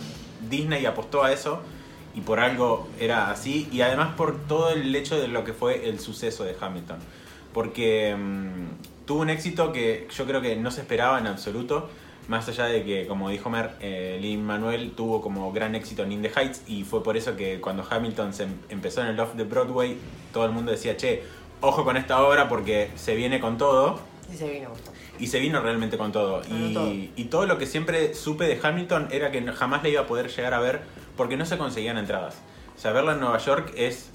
Disney 0.49 0.87
apostó 0.87 1.23
a 1.25 1.33
eso 1.33 1.61
y 2.15 2.21
por 2.23 2.41
algo 2.41 2.89
era 2.99 3.31
así 3.31 3.69
y 3.73 3.83
además 3.83 4.15
por 4.17 4.39
todo 4.47 4.71
el 4.71 4.95
hecho 4.95 5.21
de 5.21 5.29
lo 5.29 5.45
que 5.45 5.53
fue 5.53 5.89
el 5.89 6.01
suceso 6.01 6.45
de 6.45 6.57
Hamilton. 6.61 6.99
Porque 7.53 8.17
mm, 8.17 9.07
tuvo 9.07 9.21
un 9.23 9.31
éxito 9.31 9.73
que 9.73 10.09
yo 10.17 10.25
creo 10.27 10.41
que 10.41 10.57
no 10.57 10.71
se 10.71 10.81
esperaba 10.81 11.19
en 11.19 11.27
absoluto. 11.27 11.89
Más 12.29 12.49
allá 12.49 12.67
de 12.67 12.85
que, 12.85 13.07
como 13.09 13.29
dijo 13.29 13.51
Mer, 13.51 13.73
eh, 13.81 14.19
Lin 14.21 14.45
Manuel 14.45 14.93
tuvo 14.93 15.21
como 15.21 15.53
gran 15.53 15.75
éxito 15.75 16.05
en 16.05 16.13
In 16.13 16.23
the 16.23 16.31
Heights 16.35 16.63
y 16.69 16.85
fue 16.85 17.03
por 17.03 17.17
eso 17.17 17.37
que 17.37 17.61
cuando 17.61 17.85
Hamilton 17.89 18.33
se 18.35 18.45
em- 18.45 18.55
empezó 18.69 19.01
en 19.01 19.09
el 19.09 19.19
Off 19.19 19.35
de 19.35 19.45
Broadway, 19.45 19.97
todo 20.33 20.45
el 20.45 20.53
mundo 20.53 20.71
decía, 20.71 20.97
che, 20.97 21.25
ojo 21.61 21.85
con 21.85 21.97
esta 21.97 22.23
obra 22.25 22.49
porque 22.49 22.91
se 22.95 23.17
viene 23.17 23.41
con 23.41 23.59
todo. 23.59 24.01
Y 24.33 24.37
se 24.37 24.49
vino. 24.49 24.71
Y 25.19 25.27
se 25.27 25.41
vino 25.41 25.61
realmente 25.61 25.99
con 25.99 26.13
todo. 26.13 26.43
Y 26.49 26.75
todo. 26.75 26.93
y 26.93 27.25
todo 27.25 27.47
lo 27.47 27.59
que 27.59 27.67
siempre 27.67 28.15
supe 28.15 28.45
de 28.45 28.59
Hamilton 28.63 29.09
era 29.11 29.31
que 29.31 29.43
jamás 29.53 29.83
le 29.83 29.91
iba 29.91 30.03
a 30.03 30.07
poder 30.07 30.29
llegar 30.29 30.55
a 30.55 30.61
ver 30.61 30.83
porque 31.17 31.37
no 31.37 31.45
se 31.47 31.59
conseguían 31.59 31.99
entradas. 31.99 32.37
O 32.77 32.81
sea, 32.81 32.93
verla 32.93 33.13
en 33.13 33.21
Nueva 33.21 33.39
York 33.39 33.73
es 33.77 34.11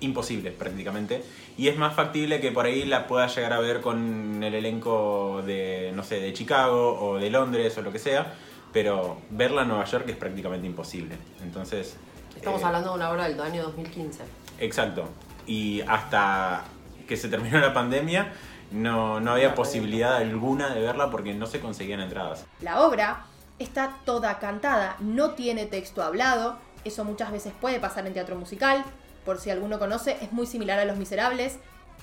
imposible 0.00 0.50
prácticamente. 0.50 1.22
Y 1.58 1.68
es 1.68 1.76
más 1.76 1.94
factible 1.94 2.40
que 2.40 2.52
por 2.52 2.66
ahí 2.66 2.84
la 2.84 3.06
pueda 3.06 3.26
llegar 3.28 3.52
a 3.52 3.60
ver 3.60 3.80
con 3.80 4.42
el 4.42 4.54
elenco 4.54 5.42
de, 5.46 5.92
no 5.94 6.02
sé, 6.02 6.20
de 6.20 6.32
Chicago 6.32 7.00
o 7.00 7.18
de 7.18 7.30
Londres 7.30 7.76
o 7.78 7.82
lo 7.82 7.92
que 7.92 7.98
sea. 7.98 8.34
Pero 8.72 9.18
verla 9.30 9.62
en 9.62 9.68
Nueva 9.68 9.84
York 9.86 10.04
es 10.08 10.16
prácticamente 10.16 10.66
imposible. 10.66 11.16
Entonces... 11.42 11.96
Estamos 12.36 12.60
eh, 12.60 12.64
hablando 12.64 12.90
de 12.90 12.96
una 12.96 13.10
obra 13.10 13.28
del 13.28 13.40
año 13.40 13.62
2015. 13.64 14.22
Exacto. 14.60 15.08
Y 15.46 15.80
hasta 15.88 16.64
que 17.08 17.16
se 17.16 17.28
terminó 17.28 17.58
la 17.58 17.72
pandemia 17.72 18.32
no, 18.70 19.20
no 19.20 19.32
había 19.32 19.54
posibilidad 19.54 20.16
alguna 20.16 20.70
de 20.74 20.80
verla 20.80 21.10
porque 21.10 21.34
no 21.34 21.46
se 21.46 21.60
conseguían 21.60 22.00
entradas. 22.00 22.44
La 22.60 22.80
obra 22.82 23.24
está 23.58 23.96
toda 24.04 24.38
cantada, 24.38 24.96
no 25.00 25.30
tiene 25.32 25.66
texto 25.66 26.02
hablado. 26.02 26.58
Eso 26.84 27.04
muchas 27.04 27.32
veces 27.32 27.52
puede 27.60 27.80
pasar 27.80 28.06
en 28.06 28.12
teatro 28.14 28.36
musical. 28.36 28.84
Por 29.24 29.38
si 29.38 29.50
alguno 29.50 29.78
conoce, 29.78 30.18
es 30.20 30.32
muy 30.32 30.46
similar 30.46 30.78
a 30.78 30.84
Los 30.84 30.96
Miserables. 30.96 31.58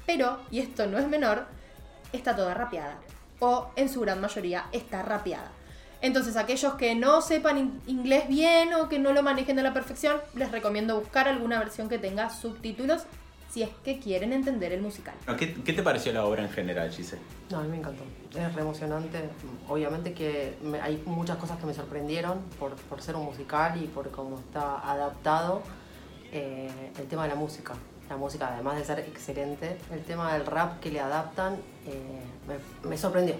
Pero, 0.06 0.40
y 0.52 0.60
esto 0.60 0.88
no 0.88 0.98
es 0.98 1.08
menor, 1.08 1.46
está 2.12 2.36
toda 2.36 2.54
rapeada. 2.54 2.98
O 3.40 3.70
en 3.76 3.88
su 3.90 4.02
gran 4.02 4.20
mayoría 4.20 4.66
está 4.72 5.02
rapeada. 5.04 5.52
Entonces, 6.02 6.36
aquellos 6.36 6.74
que 6.74 6.96
no 6.96 7.22
sepan 7.22 7.58
in- 7.58 7.82
inglés 7.88 8.28
bien 8.28 8.74
o 8.74 8.90
que 8.90 9.00
no 9.00 9.14
lo 9.14 9.24
manejen 9.24 9.58
a 9.60 9.64
la 9.64 9.74
perfección, 9.74 10.18
les 10.36 10.52
recomiendo 10.52 11.00
buscar 11.00 11.30
alguna 11.30 11.60
versión 11.60 11.88
que 11.88 11.98
tenga 11.98 12.30
subtítulos 12.30 13.04
si 13.54 13.62
es 13.62 13.70
que 13.84 14.00
quieren 14.00 14.34
entender 14.34 14.72
el 14.74 14.82
musical. 14.82 15.14
¿Qué, 15.38 15.54
qué 15.54 15.74
te 15.74 15.84
pareció 15.84 16.12
la 16.12 16.26
obra 16.26 16.42
en 16.42 16.50
general, 16.50 16.90
Gise? 16.90 17.20
No, 17.52 17.60
a 17.60 17.62
mí 17.62 17.70
me 17.70 17.78
encantó. 17.78 18.04
Es 18.36 18.52
re 18.56 18.62
emocionante. 18.62 19.30
Obviamente 19.70 20.14
que 20.16 20.58
me- 20.64 20.82
hay 20.82 21.04
muchas 21.06 21.38
cosas 21.38 21.60
que 21.60 21.68
me 21.68 21.74
sorprendieron 21.76 22.40
por, 22.60 22.74
por 22.76 23.00
ser 23.00 23.16
un 23.16 23.26
musical 23.26 23.80
y 23.82 23.86
por 23.86 24.10
cómo 24.10 24.40
está 24.40 24.80
adaptado 24.92 25.62
eh, 26.32 26.68
el 27.00 27.06
tema 27.08 27.24
de 27.24 27.30
la 27.30 27.36
música. 27.36 27.74
La 28.10 28.18
música, 28.18 28.50
además 28.54 28.78
de 28.78 28.86
ser 28.86 29.00
excelente, 29.02 29.78
el 29.92 30.02
tema 30.04 30.34
del 30.34 30.46
rap 30.48 30.80
que 30.80 30.90
le 30.92 31.00
adaptan 31.00 31.54
eh, 31.86 32.24
me, 32.84 32.90
me 32.90 32.98
sorprendió. 32.98 33.36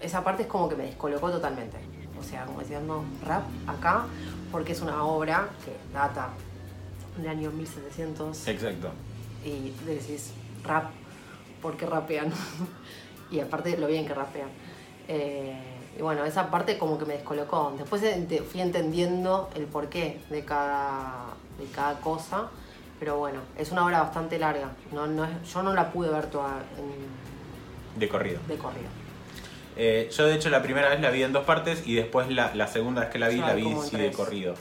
Esa 0.00 0.22
parte 0.22 0.42
es 0.44 0.48
como 0.48 0.68
que 0.68 0.76
me 0.76 0.84
descolocó 0.84 1.28
totalmente. 1.30 1.76
O 2.20 2.22
sea, 2.22 2.46
como 2.46 2.60
diciendo 2.60 3.04
rap 3.26 3.42
acá, 3.66 4.04
porque 4.52 4.72
es 4.72 4.80
una 4.80 5.04
obra 5.04 5.48
que 5.64 5.72
data 5.92 6.28
del 7.18 7.28
año 7.28 7.50
1700 7.50 8.46
Exacto. 8.48 8.90
Y 9.46 9.72
decís 9.86 10.32
rap, 10.64 10.90
porque 11.62 11.86
rapean. 11.86 12.32
y 13.30 13.40
aparte 13.40 13.76
lo 13.78 13.86
bien 13.86 14.06
que 14.06 14.14
rapean. 14.14 14.48
Eh, 15.08 15.56
y 15.98 16.02
bueno, 16.02 16.24
esa 16.24 16.50
parte 16.50 16.76
como 16.78 16.98
que 16.98 17.04
me 17.06 17.14
descolocó. 17.14 17.74
Después 17.78 18.02
fui 18.50 18.60
entendiendo 18.60 19.48
el 19.54 19.64
porqué 19.64 20.20
de 20.30 20.44
cada, 20.44 21.26
de 21.58 21.66
cada 21.74 22.00
cosa. 22.00 22.48
Pero 22.98 23.18
bueno, 23.18 23.40
es 23.58 23.70
una 23.72 23.84
obra 23.84 24.00
bastante 24.00 24.38
larga. 24.38 24.70
No, 24.92 25.06
no 25.06 25.24
es- 25.24 25.52
yo 25.52 25.62
no 25.62 25.74
la 25.74 25.92
pude 25.92 26.08
ver 26.10 26.26
toda 26.26 26.62
en- 26.78 27.98
De 28.00 28.08
corrido. 28.08 28.40
de 28.48 28.56
corrido. 28.56 28.88
Eh, 29.78 30.08
yo 30.16 30.26
de 30.26 30.34
hecho 30.34 30.48
la 30.48 30.62
primera 30.62 30.88
vez 30.88 31.00
la 31.00 31.10
vi 31.10 31.22
en 31.22 31.32
dos 31.34 31.44
partes 31.44 31.86
y 31.86 31.94
después 31.94 32.30
la, 32.30 32.54
la 32.54 32.66
segunda 32.66 33.02
vez 33.02 33.10
que 33.10 33.18
la 33.18 33.28
vi 33.28 33.36
Yo 33.36 33.46
la 33.46 33.52
vi 33.54 33.76
sí 33.90 33.96
de 33.98 34.10
corrido. 34.12 34.54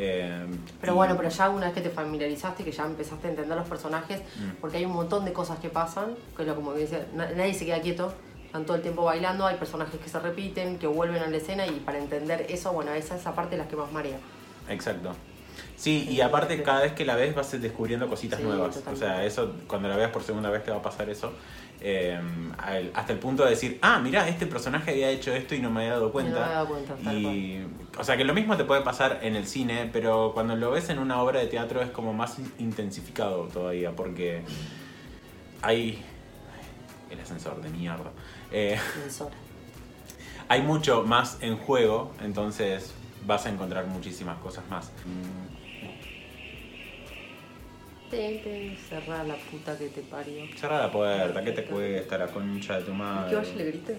Eh, 0.00 0.46
Pero 0.80 0.92
y- 0.92 0.96
bueno, 0.96 1.16
pero 1.16 1.28
ya 1.28 1.50
una 1.50 1.66
vez 1.66 1.74
que 1.74 1.80
te 1.80 1.90
familiarizaste, 1.90 2.62
que 2.62 2.70
ya 2.70 2.84
empezaste 2.86 3.26
a 3.26 3.30
entender 3.30 3.56
los 3.56 3.66
personajes, 3.68 4.20
Mm. 4.20 4.60
porque 4.60 4.76
hay 4.76 4.84
un 4.84 4.92
montón 4.92 5.24
de 5.24 5.32
cosas 5.32 5.58
que 5.58 5.68
pasan, 5.70 6.14
que 6.36 6.42
es 6.42 6.48
lo 6.48 6.54
como 6.54 6.72
que 6.72 6.80
dice, 6.80 7.06
na- 7.14 7.28
nadie 7.32 7.52
se 7.52 7.66
queda 7.66 7.80
quieto, 7.80 8.12
están 8.46 8.64
todo 8.64 8.76
el 8.76 8.82
tiempo 8.82 9.02
bailando, 9.04 9.44
hay 9.44 9.56
personajes 9.56 10.00
que 10.00 10.08
se 10.08 10.20
repiten, 10.20 10.78
que 10.78 10.86
vuelven 10.86 11.20
a 11.22 11.26
la 11.26 11.36
escena 11.36 11.66
y 11.66 11.72
para 11.80 11.98
entender 11.98 12.46
eso, 12.48 12.72
bueno, 12.72 12.92
esa 12.92 13.16
es 13.16 13.22
esa 13.22 13.34
parte 13.34 13.56
de 13.56 13.58
las 13.58 13.66
que 13.66 13.74
más 13.76 13.90
marea. 13.90 14.18
Exacto. 14.68 15.14
Sí, 15.76 16.06
y 16.08 16.20
aparte 16.20 16.62
cada 16.62 16.82
vez 16.82 16.92
que 16.92 17.04
la 17.04 17.16
ves 17.16 17.34
vas 17.34 17.60
descubriendo 17.60 18.08
cositas 18.08 18.38
Sí, 18.38 18.44
nuevas. 18.46 18.80
O 18.90 18.94
sea, 18.96 19.24
eso 19.24 19.52
cuando 19.66 19.88
la 19.88 19.96
veas 19.96 20.10
por 20.12 20.22
segunda 20.22 20.50
vez 20.50 20.64
te 20.64 20.70
va 20.70 20.76
a 20.78 20.82
pasar 20.82 21.08
eso. 21.10 21.32
Eh, 21.80 22.18
al- 22.58 22.90
hasta 22.94 23.12
el 23.12 23.18
punto 23.20 23.44
de 23.44 23.50
decir, 23.50 23.78
ah, 23.82 24.00
mira, 24.00 24.28
este 24.28 24.46
personaje 24.46 24.90
había 24.90 25.10
hecho 25.10 25.32
esto 25.32 25.54
y 25.54 25.60
no 25.60 25.70
me 25.70 25.82
había 25.82 25.92
dado 25.92 26.10
cuenta. 26.10 26.30
No 26.32 26.36
me 26.40 26.44
había 26.46 26.54
dado 26.56 26.68
cuenta, 26.68 26.94
tal 26.96 27.16
y, 27.16 27.66
o 27.98 28.04
sea, 28.04 28.16
que 28.16 28.24
lo 28.24 28.34
mismo 28.34 28.56
te 28.56 28.64
puede 28.64 28.80
pasar 28.82 29.20
en 29.22 29.36
el 29.36 29.46
cine, 29.46 29.88
pero 29.92 30.32
cuando 30.34 30.56
lo 30.56 30.70
ves 30.72 30.88
en 30.90 30.98
una 30.98 31.22
obra 31.22 31.38
de 31.40 31.46
teatro 31.46 31.80
es 31.80 31.90
como 31.90 32.12
más 32.12 32.36
intensificado 32.58 33.44
todavía, 33.44 33.92
porque 33.92 34.42
hay... 35.62 36.02
El 37.10 37.20
ascensor 37.20 37.62
de 37.62 37.70
mierda. 37.70 38.10
Eh, 38.52 38.78
hay 40.48 40.60
mucho 40.62 41.04
más 41.04 41.38
en 41.40 41.56
juego, 41.56 42.12
entonces 42.22 42.92
vas 43.26 43.46
a 43.46 43.50
encontrar 43.50 43.86
muchísimas 43.86 44.36
cosas 44.38 44.64
más. 44.68 44.90
Mm, 48.08 48.10
Te, 48.10 48.38
te 48.42 48.76
cerrá 48.88 49.22
la 49.24 49.36
puta 49.36 49.76
que 49.76 49.88
te 49.88 50.00
parió. 50.02 50.44
Cerra 50.56 50.78
la 50.80 50.90
puerta, 50.92 51.44
¿qué 51.44 51.52
te 51.52 51.64
cuesta 51.64 52.18
la 52.18 52.26
concha 52.28 52.78
de 52.78 52.84
tu 52.84 52.92
¿Y 52.92 52.94
madre? 52.94 53.30
que 53.30 53.36
vaya 53.36 53.50
y 53.52 53.56
le 53.56 53.64
grité? 53.66 53.98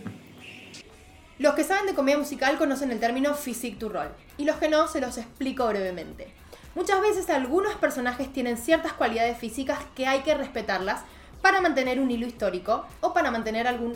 Los 1.37 1.53
que 1.53 1.63
saben 1.63 1.85
de 1.85 1.93
comedia 1.93 2.17
musical 2.17 2.57
conocen 2.57 2.91
el 2.91 2.99
término 2.99 3.33
physique 3.33 3.77
to 3.77 3.87
roll, 3.89 4.09
y 4.37 4.43
los 4.45 4.57
que 4.57 4.67
no 4.67 4.87
se 4.87 4.99
los 4.99 5.17
explico 5.17 5.65
brevemente. 5.67 6.27
Muchas 6.75 7.01
veces 7.01 7.29
algunos 7.29 7.75
personajes 7.75 8.31
tienen 8.31 8.57
ciertas 8.57 8.93
cualidades 8.93 9.37
físicas 9.37 9.79
que 9.95 10.05
hay 10.05 10.19
que 10.19 10.35
respetarlas 10.35 11.01
para 11.41 11.61
mantener 11.61 11.99
un 11.99 12.11
hilo 12.11 12.27
histórico 12.27 12.85
o 13.01 13.13
para 13.13 13.31
mantener 13.31 13.67
algún 13.67 13.93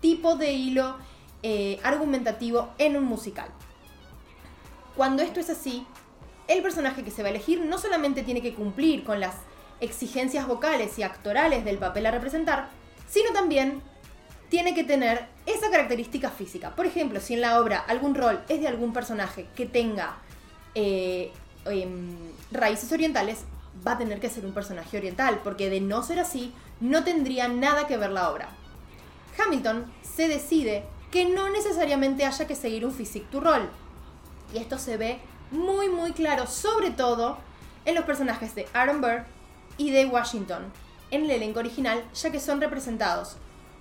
tipo 0.00 0.36
de 0.36 0.52
hilo 0.52 0.96
eh, 1.42 1.78
argumentativo 1.82 2.70
en 2.78 2.96
un 2.96 3.04
musical. 3.04 3.48
Cuando 4.96 5.22
esto 5.22 5.40
es 5.40 5.50
así, 5.50 5.86
el 6.48 6.62
personaje 6.62 7.04
que 7.04 7.10
se 7.10 7.22
va 7.22 7.28
a 7.28 7.30
elegir 7.30 7.60
no 7.60 7.76
solamente 7.78 8.22
tiene 8.22 8.40
que 8.40 8.54
cumplir 8.54 9.04
con 9.04 9.20
las 9.20 9.34
exigencias 9.80 10.46
vocales 10.46 10.98
y 10.98 11.02
actorales 11.02 11.64
del 11.64 11.78
papel 11.78 12.06
a 12.06 12.10
representar, 12.10 12.68
sino 13.08 13.32
también 13.32 13.82
tiene 14.48 14.74
que 14.74 14.84
tener 14.84 15.26
esa 15.46 15.70
característica 15.70 16.30
física. 16.30 16.74
Por 16.74 16.86
ejemplo, 16.86 17.20
si 17.20 17.34
en 17.34 17.42
la 17.42 17.60
obra 17.60 17.78
algún 17.78 18.14
rol 18.14 18.40
es 18.48 18.60
de 18.60 18.68
algún 18.68 18.92
personaje 18.92 19.46
que 19.54 19.66
tenga 19.66 20.16
eh, 20.74 21.32
em, 21.66 22.16
raíces 22.50 22.90
orientales, 22.92 23.44
va 23.86 23.92
a 23.92 23.98
tener 23.98 24.20
que 24.20 24.30
ser 24.30 24.44
un 24.44 24.52
personaje 24.52 24.96
oriental, 24.96 25.40
porque 25.44 25.70
de 25.70 25.80
no 25.80 26.02
ser 26.02 26.18
así, 26.18 26.52
no 26.80 27.04
tendría 27.04 27.48
nada 27.48 27.86
que 27.86 27.96
ver 27.96 28.10
la 28.10 28.30
obra. 28.30 28.48
Hamilton 29.38 29.92
se 30.02 30.28
decide 30.28 30.84
que 31.10 31.26
no 31.26 31.48
necesariamente 31.50 32.24
haya 32.24 32.46
que 32.46 32.54
seguir 32.54 32.84
un 32.84 32.92
physique 32.92 33.28
to 33.30 33.40
role. 33.40 33.68
Y 34.52 34.58
esto 34.58 34.78
se 34.78 34.96
ve 34.96 35.20
muy 35.50 35.88
muy 35.88 36.12
claro, 36.12 36.46
sobre 36.46 36.90
todo 36.90 37.38
en 37.84 37.94
los 37.94 38.04
personajes 38.04 38.54
de 38.54 38.66
Aaron 38.72 39.00
Burr 39.00 39.24
y 39.78 39.90
de 39.90 40.04
Washington 40.06 40.70
en 41.10 41.24
el 41.24 41.30
elenco 41.30 41.60
original, 41.60 42.04
ya 42.12 42.30
que 42.30 42.40
son 42.40 42.60
representados 42.60 43.36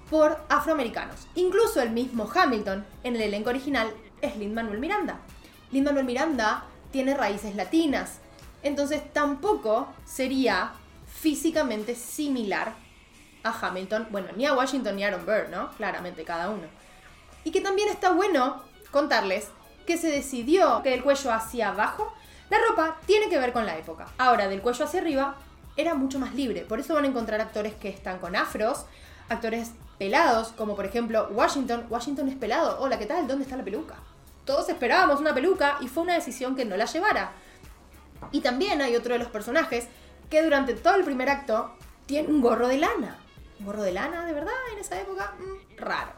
por 0.10 0.40
afroamericanos. 0.48 1.28
Incluso 1.36 1.82
el 1.82 1.90
mismo 1.90 2.30
Hamilton 2.34 2.86
en 3.04 3.16
el 3.16 3.22
elenco 3.24 3.50
original 3.50 3.92
es 4.22 4.38
Lin 4.38 4.54
Manuel 4.54 4.80
Miranda. 4.80 5.20
Lin 5.72 5.84
Manuel 5.84 6.06
Miranda 6.06 6.64
tiene 6.92 7.16
raíces 7.16 7.56
latinas, 7.56 8.20
entonces 8.64 9.02
tampoco 9.12 9.94
sería 10.06 10.72
físicamente 11.06 11.96
similar 11.96 12.74
a 13.44 13.68
Hamilton, 13.68 14.08
bueno, 14.10 14.30
ni 14.36 14.46
a 14.46 14.54
Washington 14.54 14.96
ni 14.96 15.04
a 15.04 15.08
Aaron 15.08 15.26
Burr, 15.26 15.50
¿no? 15.50 15.72
Claramente 15.72 16.24
cada 16.24 16.50
uno. 16.50 16.68
Y 17.44 17.52
que 17.52 17.62
también 17.62 17.90
está 17.90 18.12
bueno 18.12 18.62
contarles 18.92 19.50
que 19.86 19.98
se 19.98 20.10
decidió 20.10 20.82
que 20.84 20.90
del 20.90 21.04
cuello 21.04 21.32
hacia 21.32 21.70
abajo 21.70 22.14
la 22.50 22.58
ropa 22.70 22.98
tiene 23.06 23.30
que 23.30 23.40
ver 23.40 23.52
con 23.52 23.66
la 23.66 23.78
época. 23.78 24.08
Ahora, 24.18 24.48
del 24.48 24.62
cuello 24.62 24.86
hacia 24.86 25.02
arriba 25.02 25.36
era 25.78 25.94
mucho 25.94 26.20
más 26.20 26.34
libre. 26.34 26.62
Por 26.62 26.80
eso 26.80 26.96
van 26.96 27.06
a 27.06 27.08
encontrar 27.08 27.40
actores 27.40 27.74
que 27.76 27.90
están 27.90 28.20
con 28.20 28.36
afros, 28.36 28.86
actores 29.30 29.72
pelados, 29.98 30.50
como 30.50 30.76
por 30.76 30.86
ejemplo 30.86 31.30
Washington. 31.32 31.86
Washington 31.90 32.28
es 32.28 32.36
pelado. 32.36 32.80
Hola, 32.80 33.00
¿qué 33.00 33.06
tal? 33.06 33.28
¿Dónde 33.28 33.44
está 33.44 33.56
la 33.56 33.64
peluca? 33.64 33.96
Todos 34.44 34.68
esperábamos 34.70 35.20
una 35.20 35.34
peluca 35.34 35.78
y 35.80 35.88
fue 35.88 36.04
una 36.04 36.16
decisión 36.16 36.56
que 36.56 36.66
no 36.66 36.76
la 36.76 36.86
llevara. 36.86 37.32
Y 38.32 38.42
también 38.42 38.82
hay 38.82 38.96
otro 38.96 39.14
de 39.14 39.20
los 39.20 39.30
personajes 39.30 39.88
que 40.30 40.42
durante 40.42 40.74
todo 40.74 40.96
el 40.96 41.04
primer 41.04 41.30
acto 41.30 41.72
tiene 42.06 42.30
un 42.30 42.42
gorro 42.42 42.68
de 42.68 42.78
lana. 42.78 43.20
¿Un 43.60 43.66
gorro 43.66 43.84
de 43.84 43.92
lana, 43.92 44.26
de 44.26 44.34
verdad, 44.34 44.54
en 44.74 44.80
esa 44.80 45.00
época? 45.00 45.34
Mm, 45.40 45.78
raro. 45.78 46.12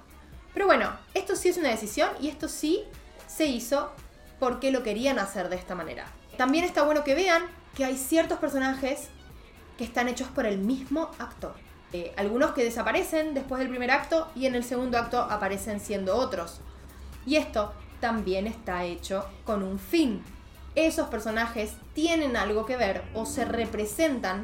Pero 0.53 0.65
bueno, 0.65 0.97
esto 1.13 1.35
sí 1.35 1.49
es 1.49 1.57
una 1.57 1.69
decisión 1.69 2.09
y 2.21 2.29
esto 2.29 2.47
sí 2.47 2.83
se 3.27 3.45
hizo 3.45 3.91
porque 4.39 4.71
lo 4.71 4.83
querían 4.83 5.19
hacer 5.19 5.49
de 5.49 5.55
esta 5.55 5.75
manera. 5.75 6.05
También 6.37 6.63
está 6.63 6.83
bueno 6.83 7.03
que 7.03 7.15
vean 7.15 7.43
que 7.75 7.85
hay 7.85 7.97
ciertos 7.97 8.39
personajes 8.39 9.09
que 9.79 9.85
están 9.85 10.09
hechos 10.09 10.27
por 10.27 10.45
el 10.45 10.57
mismo 10.57 11.09
actor. 11.19 11.53
Eh, 11.93 12.11
algunos 12.17 12.51
que 12.51 12.65
desaparecen 12.65 13.33
después 13.33 13.59
del 13.59 13.69
primer 13.69 13.91
acto 13.91 14.27
y 14.35 14.45
en 14.45 14.53
el 14.55 14.65
segundo 14.65 14.97
acto 14.97 15.21
aparecen 15.21 15.79
siendo 15.79 16.17
otros. 16.17 16.59
Y 17.25 17.37
esto 17.37 17.71
también 18.01 18.45
está 18.45 18.83
hecho 18.83 19.25
con 19.45 19.63
un 19.63 19.79
fin. 19.79 20.21
Esos 20.75 21.07
personajes 21.07 21.71
tienen 21.93 22.35
algo 22.35 22.65
que 22.65 22.75
ver 22.75 23.03
o 23.13 23.25
se 23.25 23.45
representan 23.45 24.43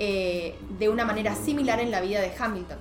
eh, 0.00 0.58
de 0.76 0.88
una 0.88 1.04
manera 1.04 1.36
similar 1.36 1.78
en 1.78 1.92
la 1.92 2.00
vida 2.00 2.20
de 2.20 2.32
Hamilton. 2.36 2.78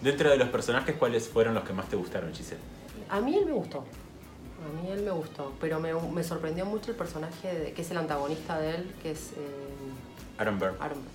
Dentro 0.00 0.30
de 0.30 0.36
los 0.36 0.48
personajes, 0.50 0.94
¿cuáles 0.96 1.28
fueron 1.28 1.54
los 1.54 1.64
que 1.64 1.72
más 1.72 1.88
te 1.88 1.96
gustaron, 1.96 2.32
Giselle? 2.32 2.60
A 3.08 3.20
mí 3.20 3.34
él 3.36 3.46
me 3.46 3.52
gustó. 3.52 3.78
A 3.80 4.80
mí 4.82 4.90
él 4.92 5.02
me 5.02 5.10
gustó. 5.10 5.52
Pero 5.60 5.80
me, 5.80 5.92
me 5.92 6.22
sorprendió 6.22 6.64
mucho 6.64 6.92
el 6.92 6.96
personaje 6.96 7.52
de- 7.52 7.72
que 7.72 7.82
es 7.82 7.90
el 7.90 7.96
antagonista 7.98 8.58
de 8.60 8.76
él, 8.76 8.94
que 9.02 9.10
es 9.10 9.32
eh, 9.32 9.73
Aaron 10.38 10.58
Burr. 10.58 10.76
Aaron 10.80 10.98
Burr. 11.02 11.10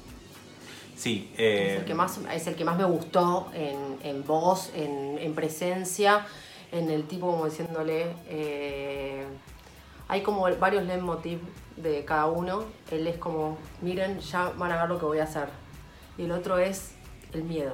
Sí, 0.95 1.31
eh, 1.37 1.73
Es 1.75 1.79
el 1.79 1.85
que 1.85 1.93
más, 1.93 2.19
es 2.33 2.47
el 2.47 2.55
que 2.55 2.65
más 2.65 2.77
me 2.77 2.83
gustó 2.83 3.49
en, 3.53 3.97
en 4.03 4.25
voz, 4.25 4.71
en, 4.75 5.17
en 5.19 5.33
presencia, 5.33 6.25
en 6.71 6.89
el 6.89 7.05
tipo 7.07 7.27
como 7.31 7.45
diciéndole. 7.45 8.13
eh, 8.27 9.25
hay 10.09 10.21
como 10.23 10.41
varios 10.57 10.83
leitmotiv 10.85 11.39
de 11.77 12.03
cada 12.03 12.25
uno. 12.25 12.63
Él 12.91 13.05
es 13.07 13.17
como, 13.17 13.57
miren, 13.81 14.19
ya 14.19 14.51
van 14.57 14.71
a 14.71 14.81
ver 14.81 14.89
lo 14.89 14.99
que 14.99 15.05
voy 15.05 15.19
a 15.19 15.23
hacer. 15.23 15.47
Y 16.17 16.23
el 16.23 16.31
otro 16.31 16.57
es 16.57 16.91
el 17.31 17.43
miedo. 17.43 17.73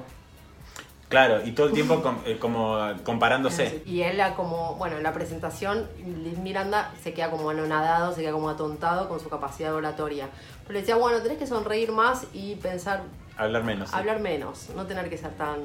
Claro, 1.07 1.45
y 1.45 1.51
todo 1.53 1.67
el 1.67 1.73
tiempo 1.73 2.01
com- 2.03 2.19
eh, 2.25 2.37
como 2.39 2.77
comparándose. 3.03 3.81
Y 3.85 4.01
él, 4.01 4.21
como, 4.35 4.75
bueno, 4.75 4.97
en 4.97 5.03
la 5.03 5.13
presentación, 5.13 5.87
Liz 6.23 6.37
Miranda 6.39 6.91
se 7.01 7.13
queda 7.13 7.31
como 7.31 7.49
anonadado, 7.49 8.13
se 8.13 8.21
queda 8.21 8.33
como 8.33 8.49
atontado 8.49 9.07
con 9.07 9.19
su 9.19 9.29
capacidad 9.29 9.73
oratoria. 9.73 10.29
Pero 10.67 10.73
le 10.73 10.79
decía, 10.81 10.95
bueno, 10.95 11.19
tenés 11.21 11.37
que 11.37 11.47
sonreír 11.47 11.91
más 11.91 12.25
y 12.33 12.55
pensar, 12.55 13.03
Hablar 13.37 13.63
menos. 13.63 13.89
sí. 13.89 13.95
hablar 13.95 14.19
menos, 14.19 14.69
no 14.75 14.85
tener 14.85 15.09
que 15.09 15.17
ser 15.17 15.31
tan... 15.35 15.59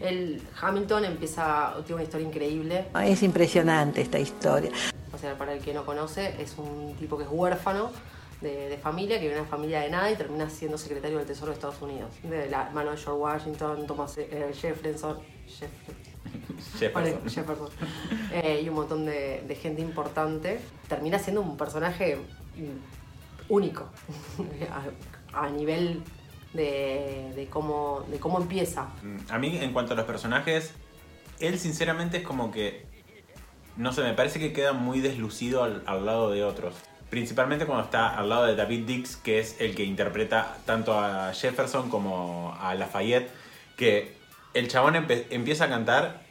El 0.00 0.42
Hamilton 0.60 1.06
empieza, 1.06 1.72
tiene 1.86 1.94
una 1.94 2.02
historia 2.04 2.26
increíble. 2.26 2.86
Es 3.02 3.22
impresionante 3.22 4.02
esta 4.02 4.18
historia. 4.18 4.70
O 5.14 5.16
sea, 5.16 5.38
para 5.38 5.54
el 5.54 5.60
que 5.60 5.72
no 5.72 5.86
conoce, 5.86 6.34
es 6.42 6.56
un 6.58 6.94
tipo 6.98 7.16
que 7.16 7.24
es 7.24 7.30
huérfano 7.32 7.90
de, 8.42 8.68
de 8.68 8.76
familia, 8.76 9.16
que 9.16 9.22
viene 9.22 9.36
de 9.36 9.40
una 9.40 9.48
familia 9.48 9.80
de 9.80 9.88
nada 9.88 10.10
y 10.10 10.16
termina 10.16 10.50
siendo 10.50 10.76
secretario 10.76 11.16
del 11.16 11.26
Tesoro 11.26 11.46
de 11.46 11.54
Estados 11.54 11.80
Unidos. 11.80 12.10
De 12.22 12.50
la 12.50 12.68
mano 12.74 12.90
de 12.90 12.98
George 12.98 13.18
Washington, 13.22 13.86
Thomas 13.86 14.18
eh, 14.18 14.52
Jefferson, 14.60 15.16
Jeff- 15.46 16.78
Jefferson. 16.78 17.28
Jefferson. 17.30 17.68
Eh, 18.32 18.60
y 18.64 18.68
un 18.68 18.74
montón 18.74 19.06
de, 19.06 19.42
de 19.48 19.54
gente 19.54 19.80
importante. 19.80 20.60
Termina 20.88 21.18
siendo 21.18 21.40
un 21.40 21.56
personaje 21.56 22.18
único 23.48 23.88
a, 25.32 25.48
nivel 25.48 26.02
de, 26.52 27.48
cómo, 27.50 28.04
de 28.10 28.18
cómo 28.18 28.40
empieza. 28.40 28.88
Mm, 29.02 29.18
A 29.30 29.38
mí, 29.38 29.58
en 29.60 29.72
cuanto 29.72 29.92
a 29.92 29.96
los 29.96 30.04
personajes, 30.06 30.72
él 31.40 31.58
sinceramente 31.58 32.18
es 32.18 32.22
como 32.22 32.50
que. 32.50 32.86
No 33.76 33.92
sé, 33.92 34.02
me 34.02 34.14
parece 34.14 34.38
que 34.38 34.54
queda 34.54 34.72
muy 34.72 35.00
deslucido 35.00 35.62
al, 35.62 35.82
al 35.86 36.06
lado 36.06 36.30
de 36.30 36.44
otros. 36.44 36.74
Principalmente 37.10 37.66
cuando 37.66 37.84
está 37.84 38.08
al 38.08 38.28
lado 38.28 38.46
de 38.46 38.56
David 38.56 38.86
Dix, 38.86 39.16
que 39.16 39.38
es 39.38 39.60
el 39.60 39.74
que 39.74 39.84
interpreta 39.84 40.56
tanto 40.64 40.98
a 40.98 41.32
Jefferson 41.34 41.90
como 41.90 42.56
a 42.58 42.74
Lafayette. 42.74 43.30
Que 43.76 44.16
el 44.54 44.68
chabón 44.68 44.96
empieza 44.96 45.64
a 45.64 45.68
cantar 45.68 46.22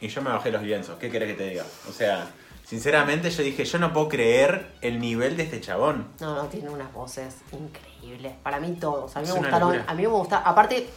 y 0.00 0.08
yo 0.08 0.22
me 0.22 0.30
bajé 0.30 0.50
los 0.50 0.62
lienzos. 0.62 0.98
¿Qué 0.98 1.10
querés 1.10 1.30
que 1.30 1.34
te 1.34 1.48
diga? 1.48 1.64
O 1.88 1.92
sea, 1.92 2.28
sinceramente 2.70 3.30
yo 3.30 3.42
dije, 3.42 3.64
yo 3.64 3.78
no 3.80 3.92
puedo 3.92 4.08
creer 4.08 4.70
el 4.80 5.00
nivel 5.00 5.36
de 5.36 5.42
este 5.42 5.60
chabón. 5.60 6.06
No, 6.20 6.36
no, 6.36 6.44
tiene 6.44 6.70
unas 6.70 6.92
voces 6.92 7.34
increíbles. 7.50 8.32
Para 8.44 8.60
mí 8.60 8.76
todos. 8.80 9.16
A 9.16 9.20
mí 9.20 9.26
Es 9.26 9.32
me 9.34 9.40
una 9.40 9.48
gustaron. 9.48 9.72
locura. 9.72 9.92
A 9.92 9.94
mí 9.96 10.02
me 10.02 10.08
gusta. 10.08 10.38
Aparte, 10.38 10.88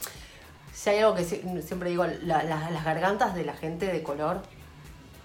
si 0.72 0.90
hay 0.92 1.00
algo 1.00 1.16
que 1.16 1.24
si- 1.24 1.42
siempre 1.64 1.90
digo, 1.90 2.06
la- 2.06 2.44
la- 2.44 2.70
las 2.70 2.86
gargantas 2.86 3.34
de 3.34 3.44
la 3.44 3.54
gente 3.54 3.88
de 3.88 4.04
color. 4.04 4.38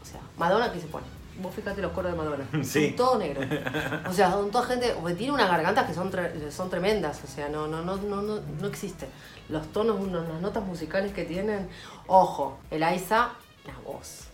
O 0.03 0.07
sea, 0.07 0.21
Madonna, 0.39 0.73
¿qué 0.73 0.81
se 0.81 0.87
pone? 0.87 1.05
Vos 1.43 1.55
fíjate 1.55 1.83
los 1.83 1.93
coros 1.93 2.13
de 2.13 2.17
Madonna. 2.17 2.49
Sí. 2.65 2.87
Son 2.89 2.97
todo 2.97 3.19
negro. 3.19 3.43
O 4.09 4.13
sea, 4.15 4.31
son 4.33 4.51
toda 4.51 4.65
gente. 4.65 4.95
Tiene 5.19 5.33
unas 5.35 5.51
gargantas 5.51 5.87
que 5.87 5.93
son, 5.93 6.11
tre- 6.11 6.51
son 6.51 6.71
tremendas. 6.71 7.21
O 7.25 7.27
sea, 7.27 7.51
no, 7.51 7.69
no, 7.69 7.83
no, 7.83 7.97
no, 7.99 8.23
no, 8.23 8.41
no 8.41 8.67
existe. 8.67 9.07
Los 9.51 9.67
tonos, 9.71 10.01
uno- 10.01 10.25
las 10.25 10.41
notas 10.41 10.65
musicales 10.65 11.13
que 11.13 11.25
tienen. 11.27 11.69
Ojo, 12.07 12.59
Eliza, 12.71 13.33
la 13.67 13.75
voz. 13.85 14.25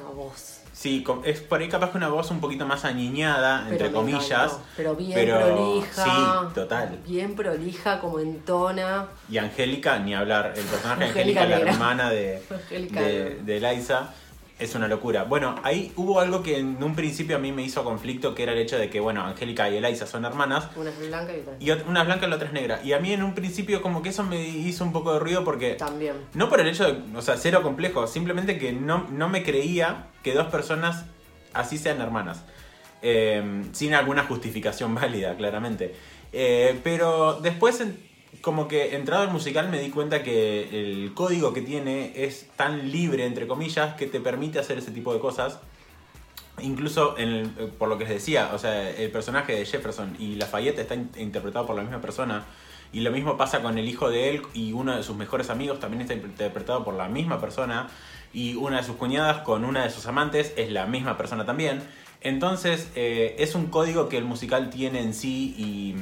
Voz. 0.00 0.60
Sí, 0.72 1.04
es 1.24 1.40
por 1.40 1.60
ahí 1.60 1.68
capaz 1.68 1.90
que 1.92 1.98
una 1.98 2.08
voz 2.08 2.30
un 2.32 2.40
poquito 2.40 2.66
más 2.66 2.84
aniñada, 2.84 3.62
Pero 3.68 3.72
entre 3.72 3.92
comillas. 3.92 4.30
encantó. 4.30 4.60
Pero 4.76 4.96
bien 4.96 5.12
pero- 5.14 5.40
prolija. 5.40 6.04
Sí, 6.04 6.10
total. 6.54 6.98
Bien 7.06 7.36
prolija, 7.36 8.00
como 8.00 8.18
entona. 8.18 9.06
Y 9.30 9.38
Angélica, 9.38 9.98
ni 10.00 10.14
hablar. 10.14 10.52
El 10.56 10.64
personaje 10.64 11.04
de 11.04 11.08
Angélica 11.10 11.46
la 11.46 11.58
hermana 11.60 12.10
de, 12.10 12.42
de, 12.70 13.40
de 13.44 13.60
Liza, 13.60 14.12
es 14.58 14.74
una 14.76 14.86
locura. 14.88 15.24
Bueno, 15.24 15.56
ahí 15.64 15.92
hubo 15.96 16.20
algo 16.20 16.42
que 16.42 16.58
en 16.58 16.82
un 16.82 16.94
principio 16.94 17.36
a 17.36 17.38
mí 17.40 17.50
me 17.50 17.62
hizo 17.62 17.82
conflicto, 17.82 18.34
que 18.34 18.44
era 18.44 18.52
el 18.52 18.58
hecho 18.58 18.78
de 18.78 18.88
que, 18.88 19.00
bueno, 19.00 19.22
Angélica 19.24 19.68
y 19.68 19.76
Eliza 19.76 20.06
son 20.06 20.24
hermanas. 20.24 20.68
Una 20.76 20.90
es 20.90 20.98
blanca 20.98 21.32
y 21.36 21.40
otra. 21.40 21.54
Y 21.58 21.70
una 21.88 22.00
es 22.02 22.06
blanca 22.06 22.26
y 22.26 22.30
la 22.30 22.36
otra 22.36 22.48
es 22.48 22.54
negra. 22.54 22.80
Y 22.84 22.92
a 22.92 23.00
mí 23.00 23.12
en 23.12 23.22
un 23.24 23.34
principio 23.34 23.82
como 23.82 24.02
que 24.02 24.10
eso 24.10 24.22
me 24.22 24.40
hizo 24.46 24.84
un 24.84 24.92
poco 24.92 25.12
de 25.12 25.18
ruido 25.18 25.42
porque... 25.44 25.74
También. 25.74 26.14
No 26.34 26.48
por 26.48 26.60
el 26.60 26.68
hecho 26.68 26.84
de, 26.84 26.98
o 27.16 27.22
sea, 27.22 27.36
cero 27.36 27.62
complejo, 27.62 28.06
simplemente 28.06 28.58
que 28.58 28.72
no, 28.72 29.06
no 29.10 29.28
me 29.28 29.42
creía 29.42 30.06
que 30.22 30.34
dos 30.34 30.46
personas 30.46 31.04
así 31.52 31.76
sean 31.76 32.00
hermanas. 32.00 32.44
Eh, 33.02 33.64
sin 33.72 33.92
alguna 33.94 34.24
justificación 34.24 34.94
válida, 34.94 35.36
claramente. 35.36 35.94
Eh, 36.32 36.78
pero 36.84 37.40
después, 37.40 37.80
en- 37.80 37.98
como 38.40 38.68
que 38.68 38.96
entrado 38.96 39.22
al 39.22 39.30
musical, 39.30 39.68
me 39.70 39.78
di 39.78 39.90
cuenta 39.90 40.22
que 40.22 40.68
el 40.80 41.14
código 41.14 41.52
que 41.52 41.62
tiene 41.62 42.12
es 42.14 42.48
tan 42.56 42.90
libre, 42.90 43.26
entre 43.26 43.46
comillas, 43.46 43.94
que 43.94 44.06
te 44.06 44.20
permite 44.20 44.58
hacer 44.58 44.78
ese 44.78 44.90
tipo 44.90 45.12
de 45.12 45.20
cosas. 45.20 45.58
Incluso 46.60 47.16
eh, 47.18 47.48
por 47.78 47.88
lo 47.88 47.98
que 47.98 48.04
les 48.04 48.12
decía, 48.14 48.50
o 48.54 48.58
sea, 48.58 48.90
el 48.90 49.10
personaje 49.10 49.54
de 49.56 49.66
Jefferson 49.66 50.16
y 50.18 50.36
Lafayette 50.36 50.78
está 50.78 50.94
in- 50.94 51.10
interpretado 51.16 51.66
por 51.66 51.74
la 51.74 51.82
misma 51.82 52.00
persona. 52.00 52.44
Y 52.92 53.00
lo 53.00 53.10
mismo 53.10 53.36
pasa 53.36 53.60
con 53.60 53.76
el 53.76 53.88
hijo 53.88 54.08
de 54.08 54.30
él 54.30 54.42
y 54.54 54.72
uno 54.72 54.96
de 54.96 55.02
sus 55.02 55.16
mejores 55.16 55.50
amigos 55.50 55.80
también 55.80 56.02
está 56.02 56.14
interpretado 56.14 56.84
por 56.84 56.94
la 56.94 57.08
misma 57.08 57.40
persona. 57.40 57.88
Y 58.32 58.54
una 58.54 58.76
de 58.76 58.84
sus 58.84 58.94
cuñadas 58.96 59.38
con 59.42 59.64
una 59.64 59.82
de 59.82 59.90
sus 59.90 60.06
amantes 60.06 60.52
es 60.56 60.70
la 60.70 60.86
misma 60.86 61.16
persona 61.16 61.44
también. 61.44 61.82
Entonces 62.20 62.88
eh, 62.94 63.34
es 63.38 63.56
un 63.56 63.66
código 63.66 64.08
que 64.08 64.16
el 64.16 64.24
musical 64.24 64.70
tiene 64.70 65.00
en 65.00 65.12
sí 65.12 65.54
y, 65.58 65.96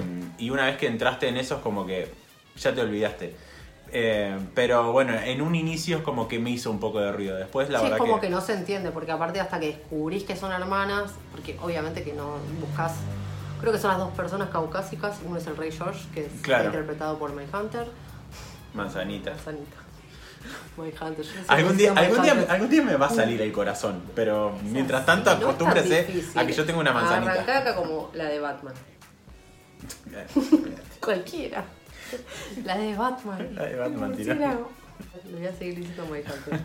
y 0.44 0.50
una 0.50 0.66
vez 0.66 0.76
que 0.76 0.86
entraste 0.86 1.28
en 1.28 1.38
eso 1.38 1.56
es 1.56 1.60
como 1.62 1.86
que 1.86 2.10
ya 2.56 2.74
te 2.74 2.80
olvidaste. 2.80 3.34
Eh, 3.94 4.38
pero 4.54 4.90
bueno, 4.92 5.12
en 5.14 5.42
un 5.42 5.54
inicio 5.54 5.98
es 5.98 6.02
como 6.02 6.26
que 6.26 6.38
me 6.38 6.50
hizo 6.50 6.70
un 6.70 6.80
poco 6.80 6.98
de 7.00 7.12
ruido. 7.12 7.36
Después 7.36 7.68
la 7.68 7.78
sí, 7.78 7.84
es 7.84 7.90
verdad 7.90 8.04
como 8.06 8.20
que... 8.20 8.30
no 8.30 8.40
se 8.40 8.54
entiende, 8.54 8.90
porque 8.90 9.12
aparte 9.12 9.38
hasta 9.38 9.60
que 9.60 9.66
descubrís 9.66 10.24
que 10.24 10.34
son 10.34 10.50
hermanas, 10.50 11.12
porque 11.30 11.58
obviamente 11.60 12.02
que 12.02 12.14
no 12.14 12.36
buscas. 12.60 12.94
Creo 13.60 13.72
que 13.72 13.78
son 13.78 13.90
las 13.90 13.98
dos 13.98 14.10
personas 14.12 14.48
caucásicas. 14.48 15.18
Uno 15.24 15.36
es 15.36 15.46
el 15.46 15.56
Rey 15.56 15.70
George, 15.70 16.06
que 16.14 16.24
es 16.26 16.32
Claro. 16.40 16.66
interpretado 16.66 17.18
por 17.18 17.32
May 17.34 17.46
Hunter. 17.52 17.86
Manzanita. 18.72 19.34
May 20.78 20.92
Hunter. 21.00 21.26
Algún 21.46 21.76
día, 21.76 21.92
algún, 21.94 22.22
día, 22.22 22.46
algún 22.48 22.70
día 22.70 22.82
me 22.82 22.96
va 22.96 23.06
a 23.06 23.10
salir 23.10 23.40
el 23.42 23.52
corazón, 23.52 24.02
pero 24.14 24.56
mientras 24.64 25.04
tanto 25.04 25.30
Sí, 25.30 25.36
no 25.36 25.50
es 25.50 25.58
tan 25.58 25.68
acostúmbrese 25.68 26.24
a 26.34 26.46
que 26.46 26.52
yo 26.52 26.64
tenga 26.64 26.80
una 26.80 26.92
manzanita. 26.92 27.32
Arrancá 27.32 27.58
acá 27.58 27.76
como 27.76 28.10
la 28.14 28.24
de 28.24 28.40
Batman. 28.40 28.74
Cualquiera. 31.00 31.64
La 32.64 32.76
de 32.78 32.94
Batman. 32.94 33.54
La 33.54 33.64
de 33.64 33.76
Batman, 33.76 34.42
hago. 34.42 34.70
Le 35.26 35.36
voy 35.36 35.46
a 35.46 35.52
seguir 35.52 35.76
diciendo 35.76 36.06
My 36.10 36.18
Hunter. 36.18 36.60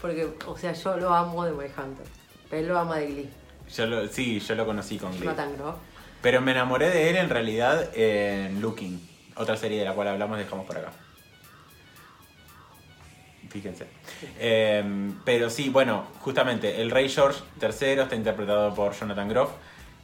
Porque, 0.00 0.28
o 0.46 0.56
sea, 0.56 0.72
yo 0.72 0.96
lo 0.96 1.14
amo 1.14 1.44
de 1.44 1.52
My 1.52 1.64
Hunter. 1.64 2.06
Pero 2.50 2.62
él 2.62 2.68
lo 2.68 2.78
ama 2.78 2.98
de 2.98 3.06
Glee. 3.06 3.30
Yo 3.74 3.86
lo, 3.86 4.08
sí, 4.08 4.40
yo 4.40 4.54
lo 4.54 4.66
conocí 4.66 4.98
con 4.98 5.10
Glee. 5.12 5.24
Jonathan 5.24 5.56
Groff. 5.56 5.76
Pero 6.22 6.40
me 6.40 6.50
enamoré 6.52 6.90
de 6.90 7.10
él 7.10 7.16
en 7.16 7.30
realidad 7.30 7.90
en 7.94 8.60
Looking, 8.60 9.00
otra 9.36 9.56
serie 9.56 9.78
de 9.78 9.84
la 9.84 9.94
cual 9.94 10.08
hablamos, 10.08 10.38
dejamos 10.38 10.66
por 10.66 10.76
acá. 10.76 10.92
Fíjense. 13.48 13.86
Eh, 14.38 15.12
pero 15.24 15.48
sí, 15.48 15.68
bueno, 15.68 16.06
justamente 16.20 16.82
el 16.82 16.90
Rey 16.90 17.08
George 17.08 17.40
III 17.60 18.00
está 18.02 18.14
interpretado 18.14 18.74
por 18.74 18.94
Jonathan 18.94 19.28
Groff. 19.28 19.50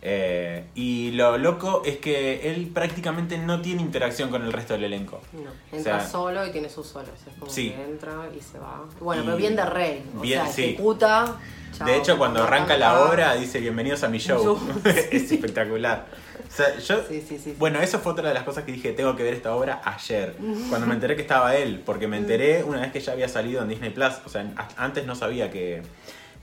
Eh, 0.07 0.65
y 0.75 1.13
lo 1.13 1.39
loco 1.39 1.83
es 1.87 1.97
que 1.97 2.51
él 2.51 2.69
prácticamente 2.75 3.39
no 3.39 3.63
tiene 3.63 3.81
interacción 3.81 4.29
con 4.29 4.43
el 4.45 4.53
resto 4.53 4.75
del 4.75 4.85
elenco. 4.85 5.21
No, 5.33 5.51
O 5.73 5.77
entra 5.77 6.01
sea, 6.01 6.09
solo 6.09 6.47
y 6.47 6.51
tiene 6.51 6.69
sus 6.69 6.87
solos. 6.87 7.09
Es 7.27 7.33
como 7.39 7.51
Sí. 7.51 7.71
que 7.71 7.83
entra 7.83 8.29
y 8.37 8.41
se 8.43 8.59
va. 8.59 8.85
Bueno, 9.01 9.23
Y- 9.23 9.25
pero 9.25 9.37
bien 9.39 9.57
de 9.57 9.65
rey. 9.65 10.05
O 10.17 10.21
bien, 10.21 10.43
sea, 10.45 10.53
sí. 10.53 10.63
ejecuta. 10.65 11.39
chao, 11.77 11.87
de 11.89 11.97
hecho, 11.97 12.19
cuando 12.19 12.43
arranca 12.43 12.77
la 12.77 13.01
obra, 13.07 13.35
dice 13.35 13.61
bienvenidos 13.61 14.05
a 14.05 14.09
mi 14.09 14.19
show. 14.19 14.59
Es 14.85 15.33
espectacular. 15.33 16.07
O 16.47 16.57
sea, 16.57 16.79
yo, 16.79 17.03
Sí, 17.09 17.25
sí, 17.27 17.39
sí. 17.43 17.55
Bueno, 17.59 17.81
eso 17.81 17.99
fue 17.99 18.13
otra 18.13 18.29
de 18.29 18.35
las 18.35 18.43
cosas 18.45 18.65
que 18.65 18.73
dije, 18.73 18.93
tengo 18.93 19.17
que 19.17 19.23
ver 19.23 19.33
esta 19.35 19.55
obra 19.57 19.81
ayer, 19.85 20.37
cuando 20.69 20.87
me 20.87 20.95
enteré 20.95 21.17
que 21.17 21.23
estaba 21.23 21.57
él, 21.57 21.83
porque 21.85 22.07
me 22.09 22.19
enteré 22.19 22.63
una 22.63 22.81
vez 22.83 22.93
que 22.93 23.01
ya 23.01 23.13
había 23.13 23.29
salido 23.29 23.63
en 23.63 23.69
Disney 23.71 23.91
Plus, 23.91 24.13
o 24.25 24.29
sea, 24.29 24.47
antes 24.77 25.07
no 25.07 25.15
sabía 25.17 25.51
que, 25.51 25.83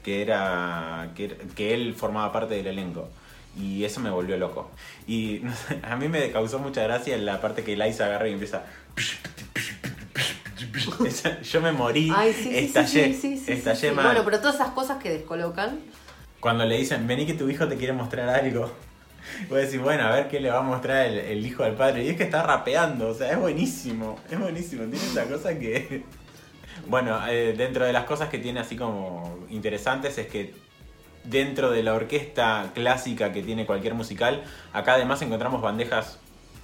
que 0.04 0.22
era 0.24 1.12
que, 1.16 1.30
que 1.56 1.74
él 1.76 1.94
formaba 1.96 2.32
parte 2.34 2.56
del 2.56 2.66
elenco. 2.68 3.08
Y 3.58 3.84
eso 3.84 4.00
me 4.00 4.10
volvió 4.10 4.38
loco. 4.38 4.72
Y 5.08 5.40
no 5.44 5.54
sé, 5.68 5.80
a 5.84 5.96
mí 5.96 6.08
me 6.08 6.32
causó 6.32 6.60
mucha 6.60 6.84
gracia 6.84 7.18
la 7.18 7.42
parte 7.42 7.64
que 7.64 7.76
Liza 7.76 8.06
agarra 8.06 8.28
y 8.28 8.34
empieza... 8.34 8.64
Yo 11.44 11.62
me 11.62 11.72
morí, 11.72 12.12
Ay, 12.16 12.34
sí, 12.34 12.56
estallé, 12.56 13.14
sí, 13.14 13.20
sí, 13.20 13.38
sí, 13.38 13.52
estallé 13.52 13.92
mal. 13.92 14.06
Bueno, 14.06 14.22
pero 14.24 14.40
todas 14.40 14.56
esas 14.56 14.70
cosas 14.70 15.02
que 15.02 15.10
descolocan. 15.10 15.80
Cuando 16.40 16.66
le 16.66 16.78
dicen, 16.78 17.06
vení 17.08 17.26
que 17.26 17.34
tu 17.34 17.50
hijo 17.50 17.68
te 17.68 17.78
quiere 17.78 17.94
mostrar 17.94 18.30
algo. 18.30 18.72
Voy 19.50 19.60
a 19.60 19.62
decir, 19.62 19.80
bueno, 19.80 20.04
a 20.04 20.12
ver 20.12 20.28
qué 20.28 20.40
le 20.40 20.50
va 20.50 20.60
a 20.60 20.64
mostrar 20.64 21.06
el, 21.08 21.18
el 21.18 21.46
hijo 21.46 21.64
al 21.64 21.76
padre. 21.76 22.04
Y 22.04 22.10
es 22.10 22.18
que 22.18 22.24
está 22.24 22.44
rapeando, 22.44 23.10
o 23.10 23.14
sea, 23.14 23.32
es 23.32 23.40
buenísimo. 23.40 24.20
Es 24.30 24.40
buenísimo. 24.40 24.84
Tiene 24.84 25.06
esa 25.06 25.26
cosa 25.26 25.58
que. 25.58 26.04
Bueno, 26.88 27.20
eh, 27.28 27.54
dentro 27.56 27.86
de 27.86 27.94
las 27.94 28.06
cosas 28.06 28.30
que 28.30 28.40
tiene 28.40 28.60
así 28.60 28.76
como 28.76 29.46
interesantes 29.50 30.18
es 30.18 30.28
que 30.28 30.54
dentro 31.24 31.72
de 31.72 31.84
la 31.84 31.94
orquesta 31.94 32.72
clásica 32.74 33.32
que 33.32 33.44
tiene 33.44 33.66
cualquier 33.66 33.94
musical, 33.94 34.44
acá 34.74 34.94
además 34.94 35.22
encontramos 35.22 35.62
bandejas 35.62 36.20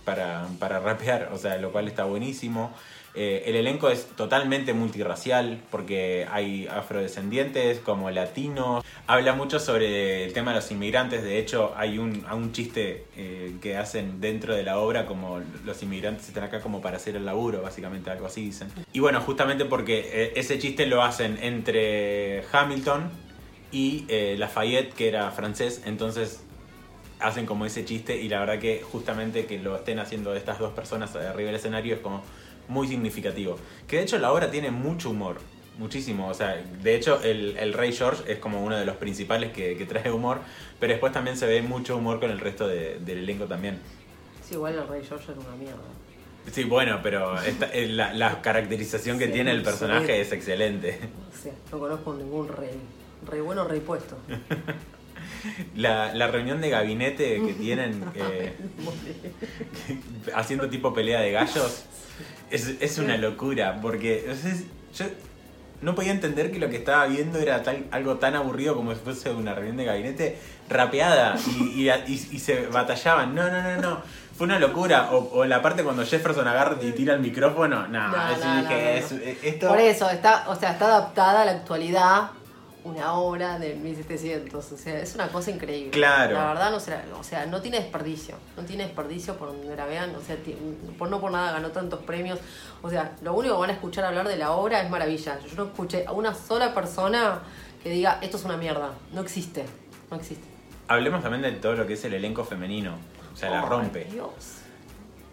para, 0.06 0.48
para 0.60 0.80
rapear, 0.80 1.30
o 1.34 1.38
sea, 1.38 1.58
lo 1.58 1.72
cual 1.72 1.88
está 1.88 2.06
buenísimo. 2.06 2.72
Eh, 3.20 3.50
el 3.50 3.56
elenco 3.56 3.90
es 3.90 4.06
totalmente 4.16 4.76
multirracial 4.76 5.60
porque 5.72 6.28
hay 6.32 6.68
afrodescendientes 6.68 7.80
como 7.80 8.12
latinos. 8.12 8.86
Habla 9.08 9.34
mucho 9.34 9.60
sobre 9.60 10.24
el 10.24 10.34
tema 10.34 10.52
de 10.52 10.58
los 10.58 10.70
inmigrantes. 10.70 11.24
De 11.24 11.40
hecho, 11.40 11.74
hay 11.76 11.98
un, 11.98 12.52
chiste 12.52 13.06
eh, 13.18 13.56
que 13.60 13.76
hacen 13.76 14.22
dentro 14.22 14.54
de 14.54 14.62
la 14.62 14.78
obra 14.78 15.08
como 15.08 15.42
los 15.66 15.82
inmigrantes 15.82 16.28
están 16.28 16.44
acá 16.44 16.62
como 16.62 16.80
para 16.80 16.98
hacer 16.98 17.16
el 17.16 17.26
laburo, 17.26 17.64
básicamente 17.64 18.12
algo 18.12 18.28
así 18.28 18.46
dicen. 18.46 18.68
Y 18.94 19.00
bueno, 19.00 19.20
justamente 19.20 19.66
porque 19.66 20.12
eh, 20.14 20.34
ese 20.36 20.60
chiste 20.60 20.86
lo 20.86 21.02
hacen 21.02 21.40
entre 21.42 22.44
Hamilton 22.52 23.10
y 23.78 24.06
eh, 24.08 24.36
Lafayette, 24.40 24.92
que 24.94 25.08
era 25.08 25.30
francés. 25.32 25.84
Entonces 25.86 26.42
hacen 27.20 27.46
como 27.46 27.66
ese 27.66 27.86
chiste 27.86 28.18
y 28.20 28.28
la 28.28 28.40
verdad 28.40 28.60
que 28.60 28.82
justamente 28.82 29.46
que 29.46 29.60
lo 29.60 29.76
estén 29.76 30.00
haciendo 30.00 30.36
estas 30.36 30.58
dos 30.60 30.74
personas 30.74 31.16
arriba 31.16 31.48
del 31.48 31.56
escenario 31.56 31.94
es 31.96 32.02
como 32.02 32.24
muy 32.68 32.88
significativo. 32.88 33.58
Que 33.88 33.98
de 33.98 34.04
hecho 34.04 34.18
la 34.18 34.32
obra 34.32 34.50
tiene 34.50 34.72
mucho 34.72 35.12
humor, 35.12 35.38
muchísimo. 35.78 36.28
O 36.28 36.34
sea, 36.34 36.56
de 36.82 36.96
hecho 36.96 37.22
el, 37.22 37.56
el 37.58 37.74
Rey 37.74 37.92
George 37.94 38.24
es 38.32 38.40
como 38.40 38.64
uno 38.64 38.76
de 38.78 38.86
los 38.86 38.96
principales 38.98 39.52
que, 39.54 39.78
que 39.78 39.86
trae 39.86 40.12
humor, 40.12 40.40
pero 40.80 40.94
después 40.94 41.14
también 41.14 41.38
se 41.38 41.46
ve 41.46 41.62
mucho 41.62 41.98
humor 41.98 42.20
con 42.20 42.32
el 42.32 42.40
resto 42.40 42.68
de- 42.68 42.98
del 43.00 43.20
elenco 43.20 43.46
también. 43.46 43.78
Sí, 44.44 44.56
igual 44.56 44.74
el 44.76 44.88
Rey 44.88 45.04
George 45.08 45.32
era 45.32 45.40
una 45.42 45.56
mierda. 45.56 45.84
Sí, 46.52 46.64
bueno, 46.64 47.00
pero 47.04 47.40
esta- 47.42 47.70
eh, 47.74 47.88
la, 47.88 48.14
la 48.14 48.42
caracterización 48.42 49.20
que 49.20 49.26
Sí, 49.28 49.34
tiene 49.34 49.52
el 49.52 49.60
sí. 49.60 49.66
personaje 49.66 50.20
es 50.22 50.32
excelente. 50.32 50.98
O 51.32 51.44
sea, 51.44 51.54
no 51.72 51.80
conozco 51.80 52.14
ningún 52.16 52.48
rey. 52.48 52.72
Rey 53.26 53.42
bueno, 53.42 53.64
rey 53.66 53.80
puesto. 53.80 54.18
La, 55.76 56.14
la 56.14 56.28
reunión 56.28 56.62
de 56.62 56.70
gabinete 56.70 57.42
que 57.46 57.54
tienen 57.60 58.04
eh, 58.16 58.56
haciendo 60.36 60.70
tipo 60.70 60.94
pelea 60.94 61.22
de 61.22 61.32
gallos 61.32 61.84
es, 62.50 62.76
es 62.80 62.98
una 62.98 63.18
locura 63.18 63.80
porque 63.82 64.30
es- 64.32 64.66
yo 64.98 65.06
no 65.82 65.94
podía 65.96 66.12
entender 66.12 66.52
que 66.52 66.60
lo 66.60 66.70
que 66.70 66.78
estaba 66.78 67.06
viendo 67.06 67.38
era 67.40 67.62
tal, 67.62 67.86
algo 67.92 68.16
tan 68.18 68.36
aburrido 68.36 68.76
como 68.76 68.94
si 68.94 69.00
fuese 69.00 69.30
una 69.32 69.54
reunión 69.54 69.78
de 69.78 69.86
gabinete 69.86 70.38
rapeada 70.70 71.36
y, 71.60 71.84
y- 71.88 71.90
y- 71.90 72.28
y 72.32 72.40
se 72.40 72.66
batallaban. 72.68 73.36
No, 73.36 73.50
no, 73.50 73.62
no, 73.62 73.78
no. 73.82 74.02
Fue 74.36 74.46
una 74.48 74.60
locura. 74.60 75.12
O, 75.12 75.40
o 75.40 75.46
la 75.46 75.62
parte 75.62 75.84
cuando 75.84 76.04
Jefferson 76.06 76.48
agarra 76.48 76.78
y 76.82 76.92
tira 76.94 77.14
el 77.14 77.20
micrófono. 77.22 77.88
No, 77.88 78.08
No, 78.08 78.30
eso 78.32 78.46
no, 78.46 78.62
dije, 78.62 79.02
no, 79.02 79.18
no. 79.18 79.24
es- 79.24 79.44
esto... 79.44 79.68
Por 79.68 79.80
eso, 79.80 80.10
está, 80.10 80.46
o 80.50 80.56
sea, 80.56 80.72
está 80.72 80.86
adaptada 80.86 81.44
a 81.44 81.46
la 81.46 81.52
actualidad 81.52 82.32
una 82.88 83.14
obra 83.14 83.60
del 83.60 83.78
1700. 83.80 84.72
O 84.72 84.78
sea, 84.78 85.00
es 85.00 85.16
una 85.16 85.28
cosa 85.28 85.52
increíble. 85.52 85.92
Claro. 85.92 86.34
La 86.34 86.48
verdad, 86.48 86.72
no 86.72 86.80
será, 86.80 87.04
o 87.18 87.24
sea, 87.24 87.46
no 87.46 87.62
tiene 87.62 87.80
desperdicio. 87.80 88.36
No 88.56 88.64
tiene 88.64 88.86
desperdicio 88.86 89.38
por 89.38 89.50
donde 89.50 89.76
la 89.76 89.86
vean. 89.86 90.16
O 90.16 90.22
sea, 90.22 90.38
por 90.98 91.10
no 91.10 91.20
por 91.20 91.32
nada 91.32 91.54
ganó 91.54 91.70
tantos 91.72 92.00
premios. 92.02 92.40
O 92.82 92.90
sea, 92.90 93.16
lo 93.22 93.34
único 93.34 93.56
que 93.56 93.62
van 93.62 93.70
a 93.70 93.74
escuchar 93.74 94.06
hablar 94.06 94.28
de 94.28 94.38
la 94.38 94.52
obra 94.52 94.82
es 94.82 94.90
maravilla. 94.90 95.40
Yo 95.40 95.56
no 95.56 95.66
escuché 95.66 96.06
a 96.06 96.12
una 96.12 96.34
sola 96.34 96.74
persona 96.74 97.42
que 97.84 97.90
diga, 97.90 98.20
esto 98.22 98.38
es 98.38 98.46
una 98.46 98.58
mierda. 98.58 98.92
No 99.14 99.22
existe. 99.22 99.66
No 100.10 100.18
existe. 100.18 100.48
Hablemos 100.88 101.22
también 101.22 101.42
de 101.42 101.52
todo 101.52 101.76
lo 101.76 101.86
que 101.86 101.94
es 101.94 102.06
el 102.06 102.14
elenco 102.14 102.46
femenino. 102.46 102.96
O 103.34 103.36
sea, 103.36 103.50
la 103.50 103.62
rompe. 103.62 104.06
Dios. 104.06 104.57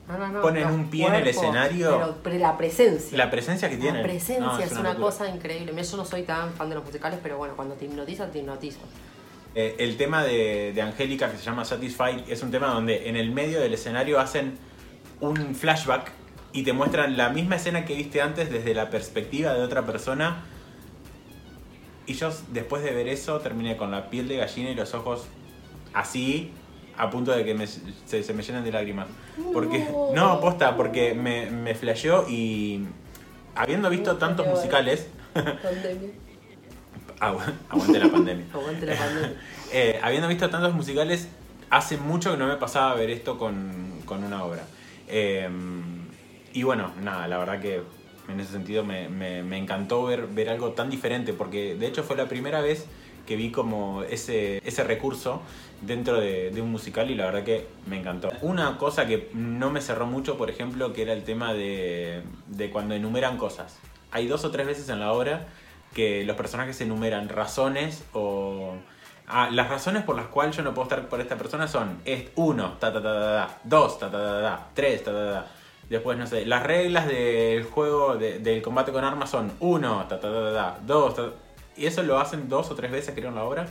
No, 0.09 0.19
no, 0.19 0.29
no, 0.29 0.43
Ponen 0.43 0.67
un 0.69 0.91
pie 0.91 1.07
en 1.07 1.15
el 1.15 1.27
escenario. 1.27 1.99
Pero, 1.99 2.19
pero 2.23 2.39
la 2.39 2.59
presencia. 2.59 3.17
La 3.17 3.31
presencia 3.31 3.71
que 3.71 3.77
tienen. 3.77 4.03
La 4.03 4.03
presencia 4.03 4.45
No, 4.45 4.59
es, 4.59 4.73
una, 4.73 4.91
locura. 4.91 5.07
cosa 5.07 5.29
increíble. 5.29 5.73
Yo 5.83 5.97
no 5.97 6.05
soy 6.05 6.23
tan 6.25 6.53
fan 6.53 6.69
de 6.69 6.75
los 6.75 6.85
musicales, 6.85 7.19
pero 7.23 7.39
bueno, 7.39 7.55
cuando 7.57 7.75
te 7.75 7.87
hipnotizan, 7.87 8.31
te 8.31 8.41
hipnotizan. 8.41 8.83
Eh, 9.55 9.77
el 9.79 9.97
tema 9.97 10.23
de, 10.25 10.73
de 10.75 10.83
Angélica 10.83 11.31
que 11.31 11.39
se 11.39 11.45
llama 11.45 11.65
Satisfied 11.65 12.29
es 12.29 12.43
un 12.43 12.51
tema 12.51 12.67
donde 12.69 13.09
en 13.09 13.17
el 13.17 13.31
medio 13.31 13.61
del 13.61 13.73
escenario 13.73 14.21
hacen 14.21 14.59
un 15.21 15.55
flashback 15.55 16.11
y 16.53 16.65
te 16.65 16.73
muestran 16.73 17.17
la 17.17 17.31
misma 17.31 17.57
escena 17.57 17.85
que 17.85 17.95
viste 17.95 18.21
antes 18.21 18.51
desde 18.51 18.75
la 18.75 18.91
perspectiva 18.91 19.55
de 19.55 19.63
otra 19.63 19.87
persona. 19.87 20.45
Y 22.07 22.15
yo 22.15 22.31
después 22.53 22.83
de 22.83 22.93
ver 22.93 23.09
eso 23.09 23.41
terminé 23.41 23.77
con 23.77 23.91
la 23.91 24.11
piel 24.11 24.29
de 24.29 24.37
gallina 24.37 24.71
y 24.71 24.75
los 24.75 24.93
ojos 24.93 25.27
así 25.95 26.53
a 26.97 27.11
punto 27.11 27.33
de 27.33 27.45
que 27.45 27.55
me- 27.55 27.67
se, 27.67 28.23
se 28.23 28.33
me 28.35 28.43
llenen 28.43 28.65
de 28.65 28.73
lágrimas. 28.73 29.07
Porque, 29.53 29.87
no, 30.15 30.41
posta, 30.41 30.77
porque 30.77 31.15
me, 31.15 31.51
me 31.51 31.75
flasheó 31.75 32.27
y 32.29 32.85
habiendo 33.55 33.91
visto 33.91 34.17
tantos 34.17 34.47
musicales, 34.47 35.09
Pandemia. 35.35 36.11
agu- 37.21 37.41
aguante 37.69 37.99
la 37.99 38.09
pandemia. 38.11 38.47
Aguante 38.53 38.87
la 38.87 38.95
pandemia. 38.97 39.35
Eh, 39.77 39.99
habiendo 40.05 40.29
visto 40.29 40.49
tantos 40.51 40.73
musicales, 40.73 41.27
hace 41.69 41.97
mucho 41.97 42.31
que 42.31 42.37
no 42.37 42.47
me 42.47 42.55
pasaba 42.59 42.95
ver 42.95 43.11
esto 43.11 43.37
con, 43.39 44.01
con 44.05 44.23
una 44.23 44.45
obra. 44.45 44.63
Eh, 45.09 45.49
y 46.53 46.63
bueno, 46.63 46.93
nada, 47.03 47.27
la 47.27 47.39
verdad 47.39 47.61
que 47.61 47.83
en 48.29 48.39
ese 48.39 48.53
sentido 48.53 48.85
me, 48.85 49.09
me- 49.09 49.43
me 49.43 49.59
encantó 49.59 50.05
ver, 50.05 50.29
ver 50.29 50.49
algo 50.49 50.71
tan 50.75 50.91
diferente, 50.91 51.33
porque 51.33 51.75
de 51.75 51.89
hecho 51.89 52.05
fue 52.05 52.17
la 52.17 52.27
primera 52.29 52.61
vez 52.61 52.87
que 53.27 53.35
vi 53.35 53.51
como 53.51 54.05
ese, 54.05 54.61
ese 54.65 54.85
recurso 54.85 55.43
dentro 55.87 56.21
de, 56.21 56.53
un 56.61 56.71
musical 56.71 57.11
y 57.11 57.15
la 57.15 57.27
verdad 57.27 57.45
que 57.45 57.67
me 57.87 57.99
encantó. 57.99 58.31
Una 58.43 58.79
cosa 58.79 59.07
que 59.07 59.31
no 59.35 59.71
me 59.71 59.81
cerró 59.81 60.07
mucho, 60.07 60.37
por 60.37 60.51
ejemplo, 60.51 60.93
que 60.93 61.03
era 61.03 61.13
el 61.13 61.25
tema 61.25 61.53
de, 61.53 62.23
de 62.47 62.71
cuando 62.71 62.95
enumeran 62.95 63.37
cosas. 63.37 63.79
Hay 64.11 64.27
dos 64.27 64.45
o 64.45 64.51
tres 64.51 64.67
veces 64.67 64.89
en 64.89 65.01
la 65.01 65.13
obra 65.13 65.47
que 65.95 66.25
los 66.25 66.37
personajes 66.37 66.81
enumeran 66.81 67.29
razones 67.29 68.05
o... 68.13 68.75
Ah, 69.27 69.49
las 69.51 69.71
razones 69.71 70.03
por 70.03 70.17
las 70.17 70.27
cuales 70.27 70.55
yo 70.55 70.63
no 70.63 70.75
puedo 70.75 70.85
estar 70.85 71.09
por 71.09 71.19
esta 71.19 71.37
persona 71.37 71.67
son 71.67 71.99
es 72.05 72.25
uno, 72.35 72.75
ta 72.79 72.93
ta 72.93 73.03
ta 73.03 73.15
ta, 73.21 73.59
dos, 73.65 73.99
ta 73.99 74.11
ta 74.11 74.19
ta 74.19 74.43
ta, 74.43 74.67
tres, 74.75 75.03
ta 75.03 75.13
ta 75.13 75.33
ta. 75.33 75.47
Después, 75.89 76.19
no 76.19 76.27
sé, 76.27 76.45
las 76.45 76.63
reglas 76.63 77.07
del 77.07 77.65
juego, 77.65 78.17
de- 78.17 78.39
del 78.39 78.61
combate 78.61 78.93
con 78.93 79.03
armas 79.03 79.31
son 79.31 79.51
uno, 79.61 80.05
ta 80.09 80.21
ta 80.21 80.31
ta 80.31 80.53
ta, 80.53 80.79
dos, 80.85 81.15
y 81.77 81.87
eso 81.87 82.03
lo 82.03 82.19
hacen 82.19 82.51
dos 82.51 82.71
o 82.71 82.75
tres 82.75 82.91
veces, 82.91 83.15
creo, 83.15 83.31
en 83.31 83.35
la 83.37 83.45
obra. 83.45 83.67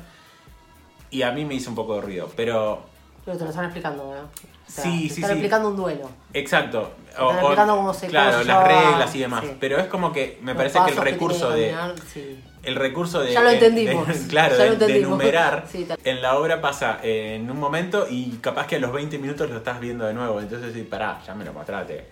Y 1.13 1.21
a 1.21 1.31
mí 1.31 1.45
me 1.45 1.53
hizo 1.53 1.69
un 1.69 1.75
poco 1.75 1.95
de 1.95 2.01
ruido, 2.01 2.29
pero 2.35 2.83
Pero 3.25 3.37
te 3.37 3.43
lo 3.43 3.49
están 3.51 3.65
explicando, 3.65 4.09
¿verdad? 4.09 4.25
O 4.25 4.71
sea, 4.71 4.83
Sí, 4.83 5.07
te 5.07 5.13
sí, 5.13 5.21
están 5.21 5.29
sí. 5.29 5.33
explicando 5.33 5.69
un 5.69 5.75
duelo. 5.75 6.09
Exacto. 6.33 6.91
Están 7.09 7.35
explicando 7.37 7.75
cómo 7.75 7.93
se- 7.93 8.07
claro, 8.07 8.43
las 8.43 8.67
reglas 8.67 9.15
y 9.15 9.19
demás. 9.19 9.43
sí. 9.45 9.51
Pero 9.59 9.77
es 9.77 9.85
como 9.87 10.11
que 10.11 10.39
me 10.41 10.53
Los 10.53 10.57
parece 10.57 10.79
que 10.85 10.91
el 10.91 10.97
recurso 10.97 11.49
que 11.49 11.55
de. 11.55 11.71
caminar, 11.71 11.95
sí. 12.11 12.43
El 12.63 12.75
recurso 12.75 13.19
de. 13.21 13.31
Ya 13.33 13.41
lo 13.41 13.49
de- 13.49 13.53
entendimos, 13.55 14.07
de- 14.07 14.27
claro, 14.27 14.55
ya 14.57 14.63
de, 14.63 14.69
lo 14.71 14.75
de 14.77 14.85
entendimos. 14.85 15.19
enumerar. 15.19 15.65
Sí, 15.71 15.85
tal- 15.85 15.99
en 16.03 16.21
la 16.21 16.37
obra 16.37 16.59
pasa 16.61 16.99
eh, 17.03 17.35
en 17.35 17.51
un 17.51 17.59
momento 17.59 18.07
y 18.09 18.31
capaz 18.41 18.65
que 18.67 18.77
a 18.77 18.79
los 18.79 18.91
20 18.91 19.19
minutos 19.19 19.49
lo 19.49 19.57
estás 19.57 19.79
viendo 19.79 20.05
de 20.05 20.13
nuevo. 20.13 20.39
Entonces, 20.39 20.73
sí, 20.73 20.81
pará, 20.83 21.21
ya 21.27 21.35
me 21.35 21.45
lo 21.45 21.53
mostraste. 21.53 22.05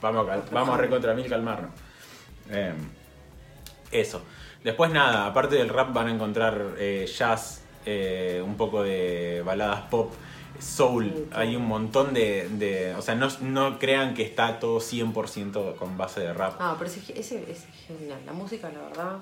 Vamos, 0.00 0.26
a 0.28 0.40
vamos 0.50 0.74
a 0.74 0.78
recontra 0.78 1.12
mil 1.14 1.28
calmarnos. 1.28 1.70
Eh, 2.50 2.72
eso. 3.90 4.22
Después 4.64 4.90
nada, 4.92 5.26
aparte 5.26 5.56
del 5.56 5.68
rap 5.68 5.92
van 5.92 6.06
a 6.08 6.12
encontrar 6.12 6.60
eh, 6.78 7.06
jazz, 7.12 7.61
eh, 7.86 8.42
un 8.44 8.56
poco 8.56 8.82
de 8.82 9.42
baladas 9.44 9.82
pop, 9.90 10.12
soul. 10.58 11.28
Hay 11.32 11.56
un 11.56 11.66
montón 11.66 12.14
de... 12.14 12.48
de- 12.50 12.94
o 12.94 13.02
sea, 13.02 13.14
no, 13.14 13.28
no 13.40 13.78
crean 13.78 14.14
que 14.14 14.22
está 14.22 14.58
todo 14.60 14.78
100% 14.80 15.76
con 15.76 15.96
base 15.96 16.20
de 16.20 16.32
rap. 16.32 16.54
Ah, 16.58 16.76
pero 16.78 16.90
ese, 16.90 17.00
ese 17.18 17.50
es 17.50 17.66
genial. 17.86 18.20
La 18.26 18.32
música, 18.32 18.70
la 18.70 18.80
verdad. 18.82 19.16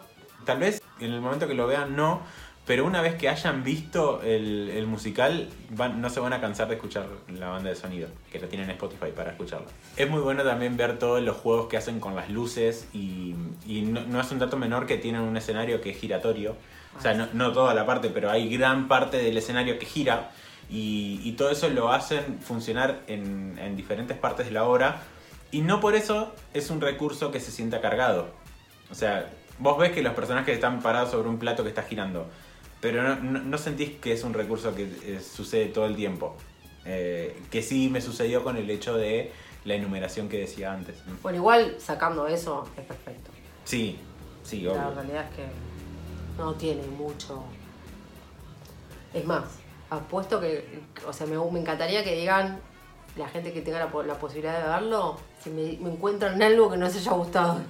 Tal 0.45 0.59
vez 0.59 0.83
en 1.01 1.13
el 1.13 1.21
momento 1.21 1.47
que 1.47 1.55
lo 1.55 1.67
vean 1.67 1.97
no, 1.97 2.23
pero 2.71 2.85
una 2.87 3.01
vez 3.03 3.17
que 3.17 3.29
hayan 3.29 3.65
visto 3.65 4.23
el, 4.23 4.71
el 4.71 4.87
musical 4.87 5.49
van- 5.71 6.01
no 6.01 6.09
se 6.09 6.21
van 6.21 6.33
a 6.33 6.41
cansar 6.41 6.69
de 6.69 6.77
escuchar 6.77 7.05
la 7.37 7.49
banda 7.49 7.69
de 7.69 7.75
sonido, 7.75 8.09
que 8.31 8.39
la 8.39 8.47
tienen 8.47 8.71
en 8.71 8.77
Spotify 8.77 9.11
para 9.11 9.33
escucharla. 9.33 9.67
Es 9.97 10.09
muy 10.09 10.21
bueno 10.21 10.45
también 10.45 10.77
ver 10.77 10.97
todos 10.97 11.21
los 11.21 11.37
juegos 11.37 11.67
que 11.67 11.77
hacen 11.77 11.99
con 11.99 12.15
las 12.15 12.31
luces 12.31 12.87
y, 12.93 13.35
y 13.67 13.83
no, 13.83 14.03
no 14.03 14.21
es 14.21 14.31
un 14.31 14.39
dato 14.39 14.57
menor 14.57 14.87
que 14.87 14.99
tienen 14.99 15.23
un 15.23 15.37
escenario 15.37 15.81
que 15.81 15.91
es 15.91 15.99
giratorio. 15.99 16.55
O 16.97 17.01
sea, 17.01 17.13
no, 17.13 17.27
no 17.33 17.51
toda 17.53 17.75
la 17.75 17.85
parte, 17.87 18.09
pero 18.09 18.31
hay 18.31 18.49
gran 18.49 18.87
parte 18.87 19.17
del 19.17 19.37
escenario 19.37 19.77
que 19.81 19.87
gira 19.87 20.31
y, 20.71 21.21
y 21.25 21.33
todo 21.33 21.51
eso 21.51 21.69
lo 21.71 21.91
hacen 21.91 22.39
funcionar 22.41 23.01
en, 23.09 23.59
en 23.61 23.75
diferentes 23.75 24.17
partes 24.17 24.47
de 24.47 24.53
la 24.53 24.63
obra 24.63 25.03
y 25.51 25.63
no 25.63 25.81
por 25.81 25.97
eso 25.97 26.33
es 26.55 26.71
un 26.71 26.81
recurso 26.81 27.33
que 27.33 27.41
se 27.41 27.51
sienta 27.51 27.81
cargado. 27.81 28.29
O 28.93 28.95
sea, 28.95 29.29
vos 29.59 29.77
ves 29.77 29.91
que 29.91 30.03
los 30.05 30.15
personajes 30.15 30.55
están 30.55 30.81
parados 30.81 31.11
sobre 31.11 31.29
un 31.29 31.41
plato 31.41 31.65
que 31.65 31.71
está 31.71 31.83
girando, 31.83 32.31
pero 32.81 33.03
no, 33.03 33.17
no- 33.17 33.41
no 33.43 33.59
sentís 33.59 33.91
que 34.01 34.13
es 34.13 34.25
un 34.25 34.33
recurso 34.35 34.75
que 34.75 34.85
eh, 35.05 35.21
sucede 35.21 35.67
todo 35.67 35.87
el 35.87 35.97
tiempo. 35.97 36.35
Eh, 36.87 37.39
que 37.51 37.63
sí 37.63 37.89
me 37.91 38.01
sucedió 38.01 38.43
con 38.43 38.57
el 38.57 38.69
hecho 38.71 38.97
de 38.97 39.33
la 39.65 39.75
enumeración 39.75 40.29
que 40.29 40.39
decía 40.39 40.73
antes. 40.73 40.97
Bueno, 41.23 41.37
igual 41.39 41.77
sacando 41.79 42.27
eso 42.27 42.67
es 42.77 42.85
perfecto. 42.85 43.31
Sí, 43.65 43.99
sí, 44.43 44.63
La 44.63 44.73
obvio. 44.89 44.95
realidad 44.95 45.27
es 45.31 45.37
que 45.37 45.47
no 46.39 46.55
tiene 46.55 46.83
mucho. 46.87 47.43
Es 49.13 49.25
más, 49.27 49.45
apuesto 49.91 50.41
que, 50.41 50.81
o 51.07 51.13
sea, 51.13 51.27
me, 51.27 51.37
me 51.51 51.61
encantaría 51.61 52.03
que 52.03 52.15
digan 52.17 52.59
la 53.17 53.29
gente 53.29 53.53
que 53.53 53.61
tenga 53.61 53.79
la, 53.81 54.03
la 54.05 54.19
posibilidad 54.19 54.63
de 54.63 54.69
verlo, 54.69 55.19
si 55.43 55.51
me, 55.51 55.77
me 55.83 55.91
encuentran 55.91 56.41
algo 56.43 56.71
que 56.71 56.77
no 56.79 56.87
les 56.87 56.97
haya 56.97 57.13
gustado. 57.13 57.61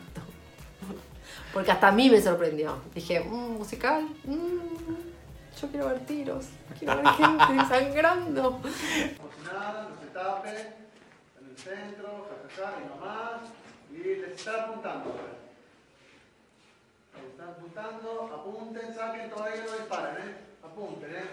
Porque 1.52 1.70
hasta 1.72 1.88
a 1.88 1.92
mí 1.92 2.08
me 2.10 2.20
sorprendió. 2.20 2.76
Dije, 2.94 3.20
"Mm, 3.20 3.58
musical, 3.58 4.02
Mm, 4.24 5.58
yo 5.60 5.68
quiero 5.68 5.88
ver 5.88 6.00
tiros, 6.06 6.46
quiero 6.78 6.96
ver 6.96 7.06
gente 7.08 7.52
desangrando. 7.54 8.52
Como 8.52 8.68
si 8.72 9.42
nada, 9.52 9.88
no 9.90 10.00
se 10.00 10.06
tape, 10.14 10.48
en 11.40 11.50
el 11.50 11.56
centro, 11.58 12.28
jajaja, 12.56 12.76
y 12.80 12.88
no 12.88 13.04
más. 13.04 13.40
Y 13.92 13.98
les 14.20 14.30
están 14.38 14.60
apuntando. 14.60 15.16
Les 17.16 17.30
están 17.32 17.48
apuntando, 17.48 18.30
apunten, 18.32 18.94
saquen, 18.94 19.28
todavía 19.30 19.64
no 19.64 19.72
disparen, 19.72 20.16
¿eh? 20.28 20.36
Apunten, 20.64 21.10
¿eh? 21.16 21.24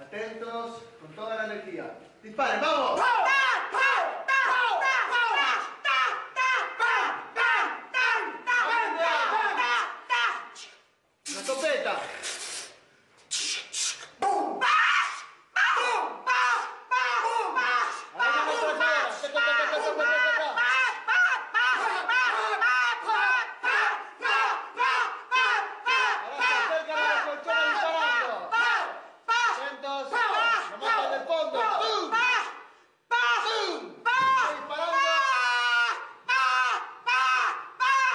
Atentos, 0.00 0.82
con 1.00 1.10
toda 1.16 1.34
la 1.36 1.44
energía. 1.52 1.90
¡Disparen, 2.22 2.60
vamos! 2.60 3.00
¡Una 11.56 11.68
escopeta! 11.68 11.94
Ahora 18.14 18.30
no 18.36 18.44
me 18.46 18.52
atrás, 18.72 19.22
taca, 19.22 19.32
taca, 19.32 19.66
taca, 19.66 19.92
taca, 19.96 20.10
taca. 23.62 23.96
Ahora 26.24 26.36
se 26.36 26.54
acercan 26.54 26.98
a 26.98 27.08
la 27.08 27.20
colchona 27.24 27.64
disparando. 27.72 28.36
Atentos. 29.56 30.04
No 30.70 30.76
matan 30.78 31.08
del 31.10 31.24
fondo. 31.26 31.58
¡Pum! 31.80 32.04
¡Pum! 33.08 33.72
Está 33.96 34.20
disparando. 34.52 34.96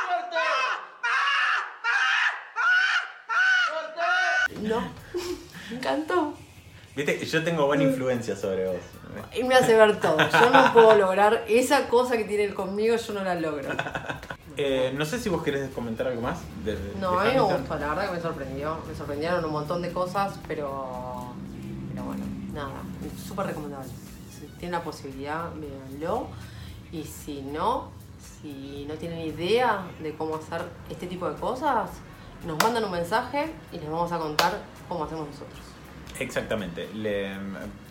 ¡Fuerte! 0.05 0.43
¡Fuerte! 3.69 4.05
No. 4.61 4.79
Me 5.69 5.75
encantó. 5.77 6.17
Viste, 6.95 7.20
yo 7.31 7.43
tengo 7.43 7.65
buena 7.65 7.83
influencia 7.83 8.35
sobre 8.35 8.67
vos. 8.67 8.77
Y 9.37 9.43
me 9.43 9.55
hace 9.55 9.75
ver 9.75 9.99
todo. 9.99 10.17
Yo 10.17 10.49
no 10.49 10.73
puedo 10.73 10.95
lograr 10.95 11.43
esa 11.47 11.87
cosa 11.87 12.17
que 12.17 12.23
tiene 12.25 12.45
él 12.45 12.53
conmigo, 12.53 12.95
yo 12.95 13.13
no 13.13 13.23
la 13.23 13.35
logro. 13.35 13.69
Eh, 14.57 14.93
no 14.95 15.05
sé 15.05 15.17
si 15.17 15.29
vos 15.29 15.41
querés 15.43 15.71
comentar 15.71 16.05
algo 16.07 16.21
más. 16.21 16.39
de- 16.65 16.75
de 16.75 16.95
No, 16.99 17.17
a 17.17 17.23
mí 17.23 17.31
me 17.33 17.39
gustó, 17.41 17.75
la 17.79 17.87
verdad 17.87 18.07
que 18.09 18.15
me 18.17 18.21
sorprendió. 18.21 18.77
Me 18.85 18.93
sorprendieron 18.93 19.45
un 19.45 19.51
montón 19.51 19.81
de 19.81 19.91
cosas, 19.93 20.33
pero. 20.45 21.33
Pero 21.93 22.03
bueno, 22.03 22.25
nada, 22.53 22.73
súper 23.27 23.47
recomendable. 23.47 23.87
Si 24.29 24.45
tienen 24.59 24.73
la 24.73 24.83
posibilidad, 24.83 25.45
véanlo. 25.55 26.27
Y 26.91 27.05
si 27.05 27.41
no, 27.41 27.91
si 28.41 28.85
no 28.89 28.95
tienen 28.95 29.19
idea 29.21 29.83
de 30.03 30.13
cómo 30.15 30.35
hacer 30.35 30.61
este 30.89 31.07
tipo 31.07 31.29
de 31.29 31.37
cosas, 31.39 31.89
nos 32.45 32.61
mandan 32.61 32.83
un 32.83 32.91
mensaje 32.91 33.53
y 33.71 33.77
les 33.79 33.89
vamos 33.89 34.11
a 34.11 34.19
contar 34.19 34.59
cómo 34.89 35.05
hacemos 35.05 35.27
nosotros. 35.27 35.59
Exactamente. 36.21 36.87
Le, 36.93 37.31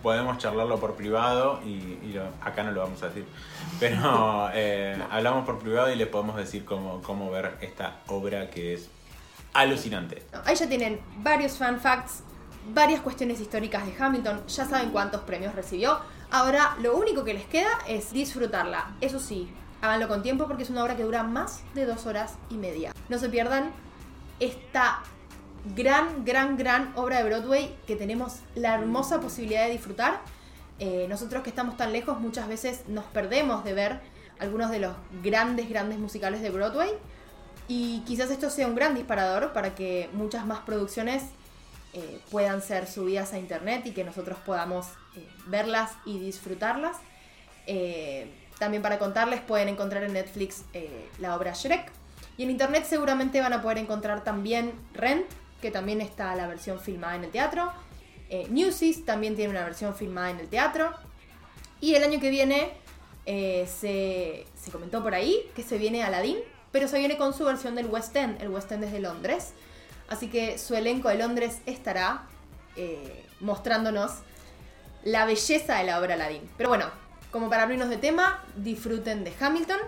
podemos 0.03 0.39
charlarlo 0.39 0.79
por 0.79 0.95
privado 0.95 1.61
y, 1.65 1.99
y 2.03 2.13
lo- 2.15 2.29
acá 2.41 2.63
no 2.63 2.71
lo 2.71 2.81
vamos 2.83 3.03
a 3.03 3.09
decir. 3.09 3.27
Pero 3.79 4.49
eh, 4.55 4.97
hablamos 5.11 5.45
por 5.45 5.59
privado 5.59 5.91
y 5.93 5.97
les 5.97 6.07
podemos 6.07 6.37
decir 6.37 6.65
cómo, 6.65 7.03
cómo 7.03 7.31
ver 7.31 7.59
esta 7.61 7.97
obra 8.07 8.49
que 8.51 8.75
es 8.75 8.89
alucinante. 9.53 10.23
Ahí 10.45 10.55
ya 10.55 10.69
tienen 10.69 11.01
varios 11.19 11.59
fan 11.59 11.81
facts, 11.81 12.23
varias 12.73 13.01
cuestiones 13.01 13.41
históricas 13.41 13.85
de 13.85 13.95
Hamilton, 13.99 14.47
ya 14.47 14.65
saben 14.65 14.91
cuántos 14.91 15.23
premios 15.23 15.55
recibió. 15.55 15.99
Ahora 16.31 16.77
lo 16.81 16.97
único 16.97 17.25
que 17.25 17.35
les 17.35 17.45
queda 17.47 17.71
es 17.89 18.13
disfrutarla. 18.13 18.93
Eso 19.01 19.19
sí, 19.19 19.53
háganlo 19.83 20.07
con 20.07 20.23
tiempo 20.23 20.47
porque 20.47 20.63
es 20.63 20.71
una 20.71 20.85
obra 20.85 20.97
que 20.97 21.03
dura 21.03 21.25
más 21.25 21.63
de 21.75 21.85
dos 21.85 22.07
horas 22.07 22.35
y 22.49 22.55
media. 22.55 22.93
No 23.09 23.19
se 23.19 23.29
pierdan 23.29 23.73
esta 24.39 25.01
gran, 25.75 26.25
gran, 26.25 26.57
gran 26.57 26.93
obra 26.97 27.19
de 27.19 27.25
Broadway 27.25 27.77
que 27.87 27.97
tenemos 27.97 28.41
la 28.55 28.75
hermosa 28.75 29.21
posibilidad 29.21 29.67
de 29.67 29.73
disfrutar. 29.73 30.21
Eh, 30.79 31.07
nosotros 31.09 31.43
que 31.43 31.51
estamos 31.51 31.77
tan 31.77 31.93
lejos 31.93 32.19
muchas 32.19 32.49
veces 32.49 32.83
nos 32.89 33.05
perdemos 33.07 33.65
de 33.65 33.75
ver 33.75 34.01
algunos 34.39 34.71
de 34.71 34.79
los 34.79 34.95
grandes, 35.23 35.69
grandes 35.69 35.99
musicales 35.99 36.41
de 36.41 36.51
Broadway. 36.51 36.91
Y 37.69 38.01
quizás 38.01 38.31
esto 38.31 38.51
sea 38.51 38.67
un 38.67 38.75
gran 38.75 38.95
disparador 38.95 39.53
para 39.53 39.75
que 39.75 40.09
muchas 40.13 40.47
más 40.47 40.61
producciones 40.61 41.23
eh, 41.93 42.21
puedan 42.31 42.63
ser 42.63 42.87
subidas 42.87 43.33
a 43.33 43.39
internet 43.39 43.87
y 43.87 43.93
que 43.93 44.05
nosotros 44.05 44.39
podamos 44.45 44.87
eh, 45.17 45.29
verlas 45.47 45.93
y 46.05 46.19
disfrutarlas. 46.19 46.97
También 48.59 48.83
para 48.83 48.99
contarles 48.99 49.41
pueden 49.41 49.69
encontrar 49.69 50.03
en 50.03 50.13
Netflix 50.13 50.65
la 51.21 51.37
obra 51.37 51.53
Shrek. 51.53 51.93
Y 52.37 52.45
en 52.45 52.51
internet 52.51 52.87
seguramente 52.89 53.41
van 53.41 53.53
a 53.53 53.61
poder 53.61 53.79
encontrar 53.79 54.25
también 54.25 54.73
Rent, 54.95 55.27
que 55.61 55.71
también 55.71 56.01
está 56.01 56.35
la 56.35 56.47
versión 56.47 56.81
filmada 56.81 57.17
en 57.17 57.25
el 57.25 57.31
teatro. 57.31 57.73
Eh, 58.29 58.47
Newsies 58.51 59.05
también 59.05 59.37
tiene 59.37 59.51
una 59.51 59.65
versión 59.65 59.95
filmada 59.95 60.31
en 60.31 60.41
el 60.41 60.49
teatro. 60.49 60.93
Y 61.81 61.95
el 61.95 62.05
año 62.05 62.21
que 62.21 62.31
viene 62.31 62.73
eh, 63.27 63.69
se, 63.69 64.47
se 64.61 64.71
comentó 64.71 65.03
por 65.03 65.15
ahí 65.15 65.51
que 65.55 65.63
se 65.63 65.79
viene 65.79 66.03
Aladdin, 66.03 66.39
pero 66.73 66.89
se 66.89 66.99
viene 66.99 67.17
con 67.17 67.35
su 67.35 67.45
versión 67.45 67.75
del 67.75 67.87
West 67.87 68.15
End. 68.17 68.41
El 68.41 68.49
West 68.49 68.71
End 68.73 68.85
es 68.85 69.01
Londres. 69.01 69.53
Así 70.09 70.29
que 70.29 70.59
su 70.59 70.75
elenco 70.75 71.09
de 71.09 71.17
Londres 71.17 71.61
estará 71.67 72.27
eh, 72.77 73.25
mostrándonos 73.41 74.13
la 75.05 75.25
belleza 75.25 75.77
de 75.77 75.85
la 75.85 76.01
obra 76.01 76.15
Aladdin. 76.15 76.49
Pero 76.57 76.69
bueno, 76.69 76.87
como 77.31 77.49
para 77.49 77.63
abrirnos 77.63 77.89
de 77.89 77.97
tema, 77.97 78.45
disfruten 78.57 79.25
de 79.25 79.33
Hamilton. 79.39 79.79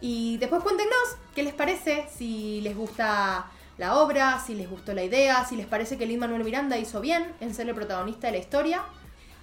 Y 0.00 0.38
después 0.38 0.62
cuéntenos 0.62 1.16
qué 1.34 1.42
les 1.42 1.54
parece, 1.54 2.06
si 2.14 2.60
les 2.62 2.76
gusta 2.76 3.50
la 3.80 3.96
obra, 3.96 4.38
si 4.38 4.54
les 4.54 4.68
gustó 4.68 4.92
la 4.92 5.02
idea, 5.02 5.42
si 5.46 5.56
les 5.56 5.64
parece 5.64 5.96
que 5.96 6.04
Lin 6.04 6.20
Manuel 6.20 6.44
Miranda 6.44 6.76
hizo 6.76 7.00
bien 7.00 7.32
en 7.40 7.54
ser 7.54 7.66
el 7.66 7.74
protagonista 7.74 8.26
de 8.26 8.34
la 8.34 8.38
historia. 8.38 8.82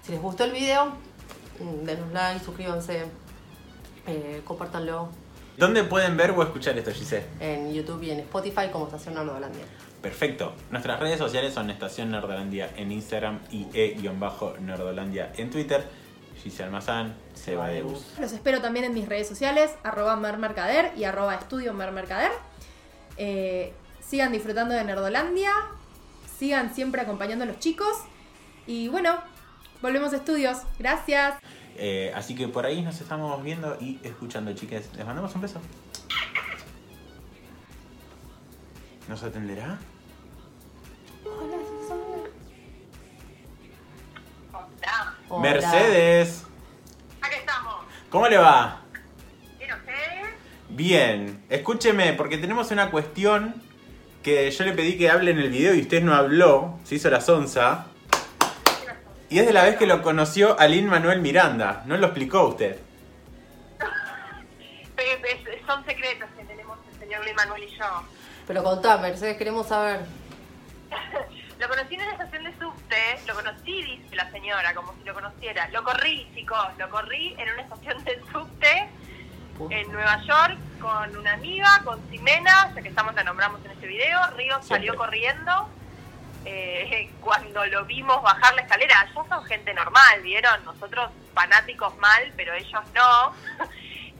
Si 0.04 0.12
les 0.12 0.22
gustó 0.22 0.44
el 0.44 0.52
video, 0.52 0.92
mm, 1.58 1.84
denos 1.84 2.12
like, 2.12 2.44
suscríbanse, 2.44 3.06
eh, 4.06 4.40
compártanlo 4.44 5.08
¿Dónde 5.56 5.82
pueden 5.82 6.16
ver 6.16 6.30
o 6.30 6.42
escuchar 6.44 6.78
esto, 6.78 6.92
Giselle? 6.92 7.26
en 7.40 7.74
YouTube 7.74 8.00
y 8.04 8.12
en 8.12 8.20
Spotify 8.20 8.68
como 8.70 8.84
Estación 8.84 9.16
Nerdolandia. 9.16 9.64
Perfecto. 10.00 10.54
Nuestras 10.70 11.00
redes 11.00 11.18
sociales 11.18 11.52
son 11.52 11.68
Estación 11.70 12.12
Nerdolandia 12.12 12.70
en 12.76 12.92
Instagram 12.92 13.40
y 13.50 13.66
e-nerdolandia 13.74 15.32
en 15.36 15.50
Twitter. 15.50 15.84
Giselle 16.40 16.70
Mazán, 16.70 17.16
Seba 17.34 17.70
Deus. 17.70 18.06
Los 18.20 18.30
espero 18.32 18.60
también 18.60 18.84
en 18.84 18.94
mis 18.94 19.08
redes 19.08 19.26
sociales, 19.26 19.72
arroba 19.82 20.14
mermercader 20.14 20.92
y 20.96 21.02
arroba 21.02 21.34
estudio 21.34 21.74
mermercader. 21.74 22.30
Eh, 23.16 23.72
sigan 24.08 24.32
disfrutando 24.32 24.74
de 24.74 24.84
Nerdolandia, 24.84 25.52
sigan 26.38 26.74
siempre 26.74 27.02
acompañando 27.02 27.44
a 27.44 27.46
los 27.46 27.58
chicos. 27.58 27.94
Y 28.66 28.88
bueno, 28.88 29.18
volvemos 29.82 30.12
a 30.12 30.16
estudios. 30.16 30.58
Gracias. 30.78 31.34
Eh, 31.76 32.12
así 32.14 32.34
que 32.34 32.48
por 32.48 32.64
ahí 32.66 32.82
nos 32.82 33.00
estamos 33.00 33.42
viendo 33.42 33.76
y 33.80 34.00
escuchando, 34.02 34.52
chiques. 34.54 34.90
Les 34.94 35.06
mandamos 35.06 35.34
un 35.34 35.42
beso. 35.42 35.60
¿Nos 39.08 39.22
atenderá? 39.22 39.78
Hola. 45.30 45.40
Mercedes, 45.42 46.44
Aquí 47.20 47.34
estamos. 47.36 47.74
¿cómo 48.08 48.28
le 48.28 48.38
va? 48.38 48.80
¿Bien 49.58 49.72
ustedes? 49.72 50.26
Bien, 50.70 51.44
escúcheme, 51.50 52.14
porque 52.14 52.38
tenemos 52.38 52.70
una 52.70 52.90
cuestión 52.90 53.67
que 54.22 54.50
yo 54.50 54.64
le 54.64 54.72
pedí 54.72 54.96
que 54.98 55.10
hable 55.10 55.30
en 55.30 55.38
el 55.38 55.50
video 55.50 55.74
y 55.74 55.82
usted 55.82 56.02
no 56.02 56.14
habló, 56.14 56.78
se 56.84 56.96
hizo 56.96 57.10
la 57.10 57.20
sonza. 57.20 57.86
Y 59.30 59.38
es 59.38 59.46
de 59.46 59.52
la 59.52 59.62
vez 59.62 59.76
que 59.76 59.86
lo 59.86 60.02
conoció 60.02 60.58
a 60.58 60.66
Lin 60.66 60.86
Manuel 60.86 61.20
Miranda, 61.20 61.82
no 61.86 61.96
lo 61.96 62.06
explicó 62.06 62.48
usted. 62.48 62.78
Son 65.66 65.84
secretos 65.84 66.28
que 66.36 66.44
tenemos 66.44 66.78
el 66.92 66.98
señor 66.98 67.22
Luis 67.22 67.36
Manuel 67.36 67.62
y 67.64 67.76
yo. 67.76 67.84
Pero 68.46 68.64
contá, 68.64 68.96
Mercedes, 68.96 69.36
queremos 69.36 69.68
saber. 69.68 70.00
Lo 71.58 71.68
conocí 71.68 71.96
en 71.96 72.02
una 72.02 72.12
estación 72.12 72.44
de 72.44 72.52
subte, 72.52 73.18
lo 73.26 73.34
conocí, 73.34 73.82
dice 73.82 74.14
la 74.14 74.30
señora, 74.30 74.72
como 74.76 74.94
si 74.94 75.02
lo 75.02 75.12
conociera. 75.12 75.68
Lo 75.70 75.82
corrí, 75.82 76.30
chicos, 76.32 76.56
lo 76.78 76.88
corrí 76.88 77.34
en 77.36 77.52
una 77.52 77.62
estación 77.62 78.04
de 78.04 78.22
subte 78.30 78.88
en 79.68 79.90
Nueva 79.90 80.22
York 80.24 80.56
con 80.78 81.16
una 81.16 81.34
amiga, 81.34 81.82
con 81.84 82.00
Ximena, 82.10 82.72
ya 82.74 82.82
que 82.82 82.88
estamos 82.88 83.14
la 83.14 83.24
nombramos 83.24 83.64
en 83.64 83.72
este 83.72 83.86
video. 83.86 84.18
Río 84.36 84.62
salió 84.62 84.96
corriendo. 84.96 85.68
eh, 86.44 87.10
cuando 87.20 87.64
lo 87.66 87.84
vimos 87.84 88.22
bajar 88.22 88.54
la 88.54 88.62
escalera, 88.62 89.06
ellos 89.10 89.26
son 89.28 89.44
gente 89.44 89.74
normal, 89.74 90.22
¿vieron? 90.22 90.64
Nosotros 90.64 91.10
fanáticos 91.34 91.96
mal, 91.98 92.32
pero 92.36 92.54
ellos 92.54 92.82
no. 92.94 93.34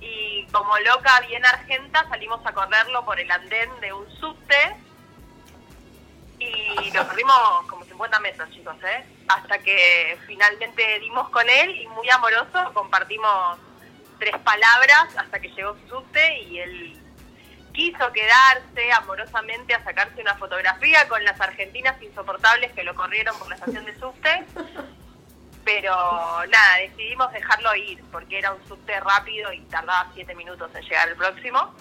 Y 0.00 0.46
como 0.52 0.78
loca, 0.78 1.18
bien 1.26 1.44
argenta, 1.44 2.08
salimos 2.08 2.40
a 2.46 2.52
correrlo 2.52 3.04
por 3.04 3.18
el 3.18 3.28
andén 3.28 3.68
de 3.80 3.92
un 3.92 4.08
subte 4.20 4.76
y 6.38 6.90
lo 6.94 7.06
corrimos 7.08 7.66
como 7.68 7.84
50 7.84 8.20
metros, 8.20 8.50
chicos, 8.50 8.76
¿eh? 8.84 9.04
Hasta 9.28 9.58
que 9.58 10.16
finalmente 10.26 11.00
dimos 11.00 11.28
con 11.30 11.48
él 11.48 11.80
y 11.80 11.88
muy 11.88 12.08
amoroso 12.10 12.72
compartimos 12.74 13.58
tres 14.18 14.36
palabras 14.38 15.16
hasta 15.16 15.40
que 15.40 15.48
llegó 15.50 15.76
su 15.78 15.88
subte 15.88 16.42
y 16.42 16.58
él 16.58 17.00
quiso 17.72 18.12
quedarse 18.12 18.92
amorosamente 18.92 19.72
a 19.74 19.84
sacarse 19.84 20.20
una 20.20 20.34
fotografía 20.34 21.08
con 21.08 21.22
las 21.22 21.40
argentinas 21.40 22.00
insoportables 22.02 22.72
que 22.72 22.82
lo 22.82 22.94
corrieron 22.94 23.38
por 23.38 23.48
la 23.48 23.54
estación 23.54 23.84
de 23.84 23.98
subte. 23.98 24.44
Pero 25.64 25.92
nada, 26.46 26.76
decidimos 26.80 27.30
dejarlo 27.32 27.74
ir 27.76 28.02
porque 28.10 28.38
era 28.38 28.52
un 28.52 28.66
subte 28.66 28.98
rápido 29.00 29.52
y 29.52 29.60
tardaba 29.66 30.10
7 30.14 30.34
minutos 30.34 30.70
en 30.74 30.82
llegar 30.82 31.08
al 31.08 31.16
próximo. 31.16 31.74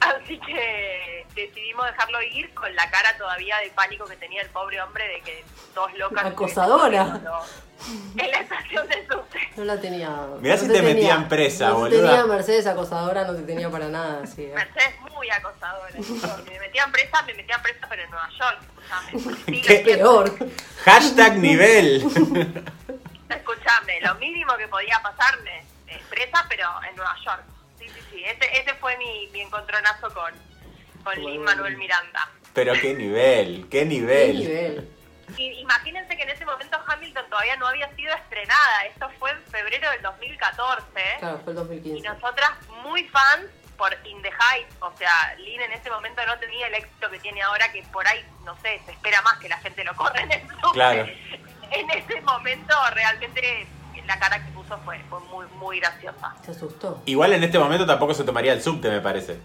Así 0.00 0.38
que 0.40 1.26
decidimos 1.34 1.84
dejarlo 1.86 2.22
ir 2.22 2.54
con 2.54 2.74
la 2.74 2.90
cara 2.90 3.14
todavía 3.18 3.58
de 3.58 3.70
pánico 3.70 4.06
que 4.06 4.16
tenía 4.16 4.40
el 4.40 4.48
pobre 4.48 4.80
hombre 4.80 5.06
de 5.06 5.20
que 5.20 5.44
dos 5.74 5.92
locas... 5.98 6.24
Acosadora. 6.24 7.20
En 8.16 8.30
la 8.30 8.38
estación 8.38 8.88
de 8.88 9.06
subte. 9.06 9.19
No 9.60 9.66
la 9.66 9.78
tenía. 9.78 10.08
Mirá 10.40 10.54
no 10.54 10.60
si 10.62 10.68
te 10.68 10.72
tenía. 10.72 10.94
metían 10.94 11.28
presa, 11.28 11.68
no 11.68 11.74
te 11.74 11.80
boluda. 11.80 12.08
tenía 12.08 12.24
Mercedes 12.24 12.66
acosadora, 12.66 13.26
no 13.26 13.34
te 13.34 13.42
tenía 13.42 13.68
para 13.68 13.90
nada. 13.90 14.26
Sí, 14.26 14.44
eh. 14.44 14.52
Mercedes 14.54 14.98
muy 15.12 15.28
acosadora. 15.28 15.92
Me 16.50 16.58
metían 16.60 16.90
presa, 16.90 17.20
me 17.24 17.34
metían 17.34 17.60
presa, 17.60 17.86
pero 17.86 18.02
en 18.02 18.10
Nueva 18.10 18.30
York. 18.38 18.58
Escuchame. 19.12 19.60
¿Qué? 19.60 19.74
Peor. 19.80 20.34
Hashtag 20.82 21.36
nivel. 21.36 21.96
Escuchame, 23.28 24.00
lo 24.00 24.14
mínimo 24.14 24.56
que 24.56 24.66
podía 24.66 24.98
pasarme, 25.02 25.58
eh, 25.88 26.00
presa, 26.08 26.46
pero 26.48 26.66
en 26.88 26.96
Nueva 26.96 27.14
York. 27.22 27.42
Sí, 27.78 27.86
sí, 27.86 28.00
sí. 28.10 28.24
Ese, 28.24 28.62
ese 28.62 28.72
fue 28.80 28.96
mi, 28.96 29.28
mi 29.30 29.42
encontronazo 29.42 30.08
con, 30.14 30.32
con 31.04 31.22
Lin 31.22 31.42
Manuel 31.42 31.76
Miranda. 31.76 32.30
Pero 32.54 32.72
qué 32.80 32.94
nivel, 32.94 33.66
qué 33.70 33.80
¿Qué 33.80 33.84
nivel. 33.84 34.88
Y 35.36 35.50
imagínense 35.60 36.16
que 36.16 36.22
en 36.22 36.30
ese 36.30 36.44
momento 36.44 36.78
Hamilton 36.86 37.24
todavía 37.30 37.56
no 37.56 37.66
había 37.66 37.88
sido 37.94 38.14
estrenada. 38.14 38.84
Esto 38.86 39.08
fue 39.18 39.30
en 39.30 39.42
febrero 39.44 39.90
del 39.90 40.02
2014. 40.02 40.82
Claro, 41.18 41.40
fue 41.44 41.52
el 41.52 41.58
Y 41.58 41.60
2015. 41.60 42.08
nosotras 42.08 42.50
muy 42.82 43.04
fans 43.08 43.46
por 43.76 43.96
In 44.04 44.20
the 44.20 44.28
Heights, 44.30 44.74
o 44.80 44.92
sea, 44.98 45.34
Lin 45.38 45.58
en 45.62 45.72
ese 45.72 45.90
momento 45.90 46.20
no 46.26 46.38
tenía 46.38 46.66
el 46.66 46.74
éxito 46.74 47.08
que 47.10 47.18
tiene 47.18 47.40
ahora, 47.42 47.72
que 47.72 47.82
por 47.84 48.06
ahí, 48.06 48.22
no 48.44 48.54
sé, 48.60 48.78
se 48.84 48.92
espera 48.92 49.22
más 49.22 49.38
que 49.38 49.48
la 49.48 49.56
gente 49.58 49.82
lo 49.84 49.94
corre 49.96 50.20
en 50.22 50.32
el 50.32 50.40
subte. 50.48 50.70
Claro. 50.72 51.06
En 51.72 51.88
ese 51.88 52.20
momento 52.22 52.74
realmente 52.94 53.64
la 54.04 54.18
cara 54.18 54.44
que 54.44 54.50
puso 54.50 54.76
fue, 54.78 54.98
fue 55.08 55.20
muy, 55.20 55.46
muy 55.54 55.78
graciosa. 55.78 56.34
Se 56.44 56.50
asustó. 56.50 57.00
Igual 57.06 57.32
en 57.32 57.44
este 57.44 57.60
momento 57.60 57.86
tampoco 57.86 58.12
se 58.12 58.24
tomaría 58.24 58.52
el 58.52 58.60
subte, 58.60 58.90
me 58.90 59.00
parece. 59.00 59.38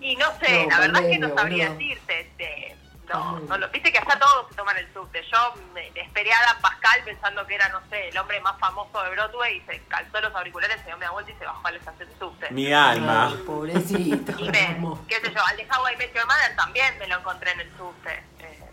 Y 0.00 0.16
no 0.16 0.26
sé, 0.38 0.64
No, 0.64 0.70
la 0.70 0.80
verdad 0.80 1.02
es 1.04 1.08
que 1.12 1.18
no 1.18 1.34
sabría 1.34 1.70
decirte. 1.70 2.20
este, 2.20 2.76
no, 3.12 3.38
no 3.40 3.58
lo, 3.58 3.68
viste 3.70 3.92
que 3.92 3.98
hasta 3.98 4.18
todos 4.18 4.48
se 4.48 4.54
toman 4.54 4.76
el 4.76 4.92
subte. 4.92 5.22
Yo 5.30 5.54
me, 5.72 5.88
esperé 5.88 6.32
a 6.32 6.38
Adam 6.38 6.60
Pascal 6.60 7.02
pensando 7.04 7.46
que 7.46 7.54
era, 7.54 7.68
no 7.68 7.80
sé, 7.90 8.08
el 8.08 8.18
hombre 8.18 8.40
más 8.40 8.58
famoso 8.58 9.02
de 9.02 9.10
Broadway 9.10 9.58
y 9.58 9.60
se 9.62 9.80
calzó 9.84 10.20
los 10.20 10.34
auriculares, 10.34 10.78
se 10.80 10.86
dio 10.86 10.96
media 10.96 11.10
vuelta 11.10 11.30
y 11.30 11.34
se 11.34 11.44
bajó 11.44 11.66
a 11.66 11.70
la 11.70 11.78
estación 11.78 12.08
de 12.08 12.18
subte. 12.18 12.50
Mi 12.50 12.72
alma. 12.72 13.28
Ay, 13.28 13.42
pobrecito. 13.46 14.32
Y 14.38 14.48
me, 14.50 14.78
qué 15.08 15.20
sé 15.20 15.32
yo, 15.32 15.44
al 15.44 15.56
de 15.56 15.64
How 15.64 15.88
I 15.92 15.96
Met 15.96 16.14
Your 16.14 16.26
Mother 16.26 16.56
también 16.56 16.98
me 16.98 17.06
lo 17.06 17.18
encontré 17.18 17.52
en 17.52 17.60
el 17.60 17.76
subte. 17.76 18.22
Eh, 18.40 18.70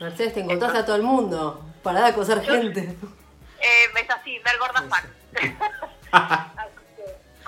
Mercedes, 0.00 0.34
te 0.34 0.40
encontraste 0.40 0.78
a 0.78 0.84
todo 0.86 0.96
el 0.96 1.02
mundo. 1.02 1.64
Pará 1.82 2.02
de 2.02 2.08
acosar 2.08 2.42
gente. 2.42 2.80
eh, 3.60 3.84
es 3.94 4.10
así, 4.10 4.38
ver 4.38 4.58
gorda 4.58 4.82
fan. 4.88 5.14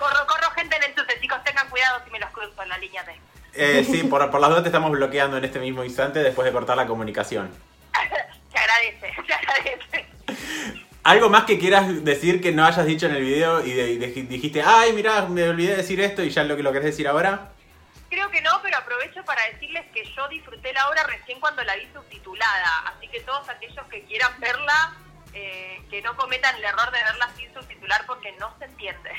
Corro, 0.01 0.25
corro 0.25 0.49
gente 0.55 0.75
en 0.77 0.83
el 0.83 0.95
subte, 0.95 1.19
chicos, 1.21 1.43
tengan 1.43 1.69
cuidado 1.69 2.01
si 2.03 2.09
me 2.09 2.19
los 2.19 2.31
cruzo 2.31 2.63
en 2.63 2.69
la 2.69 2.77
línea 2.79 3.03
D. 3.03 3.15
Eh, 3.53 3.85
sí, 3.89 4.03
por, 4.03 4.29
por 4.31 4.39
las 4.39 4.49
dudas 4.49 4.63
te 4.63 4.69
estamos 4.69 4.91
bloqueando 4.91 5.37
en 5.37 5.43
este 5.45 5.59
mismo 5.59 5.83
instante 5.83 6.19
después 6.19 6.45
de 6.45 6.51
cortar 6.51 6.77
la 6.77 6.87
comunicación. 6.87 7.49
Se 8.51 8.57
agradece, 8.57 9.13
se 9.27 9.33
agradece. 9.33 10.05
¿Algo 11.03 11.29
más 11.29 11.45
que 11.45 11.57
quieras 11.57 12.03
decir 12.03 12.41
que 12.41 12.51
no 12.51 12.65
hayas 12.65 12.85
dicho 12.85 13.05
en 13.07 13.15
el 13.15 13.23
video 13.23 13.65
y, 13.65 13.71
de- 13.73 13.91
y 13.91 13.97
de- 13.97 14.07
dijiste, 14.23 14.61
ay, 14.63 14.93
mirá, 14.93 15.23
me 15.25 15.47
olvidé 15.49 15.71
de 15.71 15.77
decir 15.77 15.99
esto 16.01 16.21
y 16.23 16.29
ya 16.29 16.43
lo 16.43 16.55
que 16.55 16.63
lo 16.63 16.71
querés 16.71 16.85
decir 16.87 17.07
ahora? 17.07 17.49
Creo 18.09 18.29
que 18.29 18.41
no, 18.41 18.51
pero 18.61 18.77
aprovecho 18.77 19.23
para 19.23 19.41
decirles 19.53 19.85
que 19.93 20.03
yo 20.15 20.27
disfruté 20.27 20.73
la 20.73 20.89
obra 20.89 21.03
recién 21.03 21.39
cuando 21.39 21.63
la 21.63 21.75
vi 21.75 21.87
subtitulada, 21.93 22.93
así 22.95 23.07
que 23.07 23.21
todos 23.21 23.47
aquellos 23.49 23.85
que 23.87 24.03
quieran 24.03 24.31
verla, 24.39 24.93
eh, 25.33 25.81
que 25.89 26.01
no 26.01 26.15
cometan 26.17 26.55
el 26.57 26.63
error 26.65 26.91
de 26.91 26.99
verla 27.03 27.29
sin 27.37 27.53
subtitular 27.53 28.05
porque 28.05 28.33
no 28.33 28.53
se 28.59 28.65
entiende. 28.65 29.11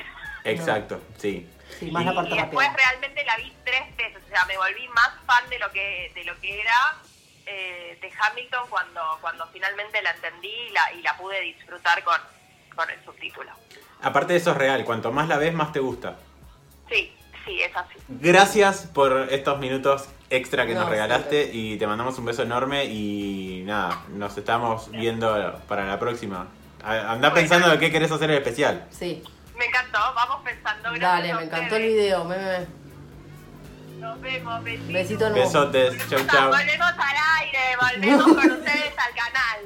Exacto, 0.44 1.00
sí. 1.16 1.48
Sí, 1.78 1.90
más 1.90 2.04
la 2.04 2.12
Y 2.12 2.14
parte 2.16 2.34
después 2.34 2.66
rápida. 2.68 2.86
realmente 2.88 3.24
la 3.24 3.36
vi 3.36 3.52
tres 3.64 3.96
veces, 3.96 4.22
o 4.24 4.28
sea, 4.28 4.44
me 4.46 4.56
volví 4.56 4.88
más 4.88 5.10
fan 5.26 5.48
de 5.50 5.58
lo 5.58 5.70
que 5.72 6.12
de 6.14 6.24
lo 6.24 6.38
que 6.40 6.60
era 6.60 6.96
eh, 7.46 7.98
de 8.00 8.10
Hamilton 8.20 8.68
cuando 8.70 9.00
cuando 9.20 9.46
finalmente 9.52 10.00
la 10.02 10.10
entendí 10.12 10.48
y 10.48 10.70
la, 10.70 10.92
y 10.92 11.02
la 11.02 11.16
pude 11.16 11.40
disfrutar 11.40 12.02
con, 12.04 12.16
con 12.76 12.88
el 12.90 13.02
subtítulo. 13.04 13.50
Aparte 14.02 14.32
de 14.34 14.38
eso 14.38 14.50
es 14.52 14.56
real, 14.56 14.84
cuanto 14.84 15.10
más 15.12 15.28
la 15.28 15.36
ves, 15.38 15.52
más 15.54 15.72
te 15.72 15.80
gusta. 15.80 16.16
Sí, 16.88 17.14
sí, 17.44 17.62
es 17.62 17.74
así. 17.76 17.94
Gracias 18.08 18.86
por 18.92 19.28
estos 19.30 19.58
minutos 19.58 20.08
extra 20.30 20.66
que 20.66 20.74
No, 20.74 20.80
nos 20.80 20.90
regalaste 20.90 21.42
siempre. 21.44 21.56
y 21.58 21.78
te 21.78 21.86
mandamos 21.86 22.18
un 22.18 22.24
beso 22.24 22.42
enorme 22.42 22.84
y 22.86 23.62
nada, 23.64 24.02
nos 24.08 24.36
estamos 24.36 24.90
viendo 24.90 25.60
para 25.68 25.86
la 25.86 25.98
próxima. 25.98 26.48
A- 26.82 27.12
Anda 27.12 27.30
Bueno. 27.30 27.34
pensando 27.34 27.68
de 27.68 27.78
qué 27.78 27.90
querés 27.92 28.10
hacer 28.10 28.30
el 28.30 28.38
especial. 28.38 28.86
Sí. 28.90 29.22
Me 29.72 29.78
encantó, 29.78 30.14
vamos 30.14 30.42
pensando. 30.44 30.90
gracias 30.92 31.00
Dale, 31.00 31.34
me 31.34 31.42
encantó 31.44 31.76
el 31.76 31.82
video. 31.82 32.24
meme. 32.24 32.66
Nos 34.00 34.20
vemos, 34.20 34.64
besitos. 34.64 34.92
Besito 34.92 35.30
nuevo. 35.30 35.44
Besotes, 35.46 36.08
chau 36.10 36.26
chau. 36.26 36.48
Volvemos 36.50 36.92
al 36.98 37.16
aire, 37.40 37.76
volvemos 37.80 38.24
con 38.24 38.50
ustedes 38.50 38.94
al 38.98 39.14
canal. 39.14 39.60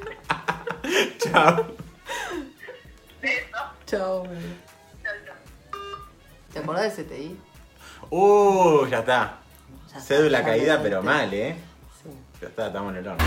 Chau. 1.18 1.76
Besos. 3.20 3.60
Chao. 3.86 4.24
meme. 4.26 4.56
Chau, 5.02 5.14
chau. 5.26 5.34
¿Te 6.52 6.58
acordás 6.60 6.96
de 6.96 7.04
CTI? 7.04 7.40
Uh, 8.10 8.86
ya 8.86 8.98
está. 9.00 9.38
Ya 9.92 10.00
Cédula 10.00 10.38
ya 10.40 10.44
caída, 10.44 10.82
pero 10.82 11.02
mal, 11.02 11.34
¿eh? 11.34 11.56
Sí. 12.00 12.10
Ya 12.40 12.46
está, 12.46 12.68
estamos 12.68 12.92
en 12.92 12.98
el 12.98 13.08
horno. 13.08 13.24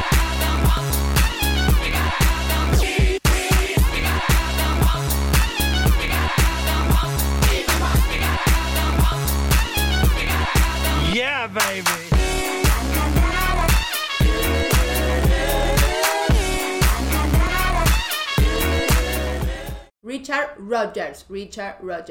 Yeah, 11.20 11.48
baby. 11.48 11.84
Richard 20.02 20.52
Rogers. 20.58 21.26
Richard 21.28 21.76
Rogers. 21.82 22.08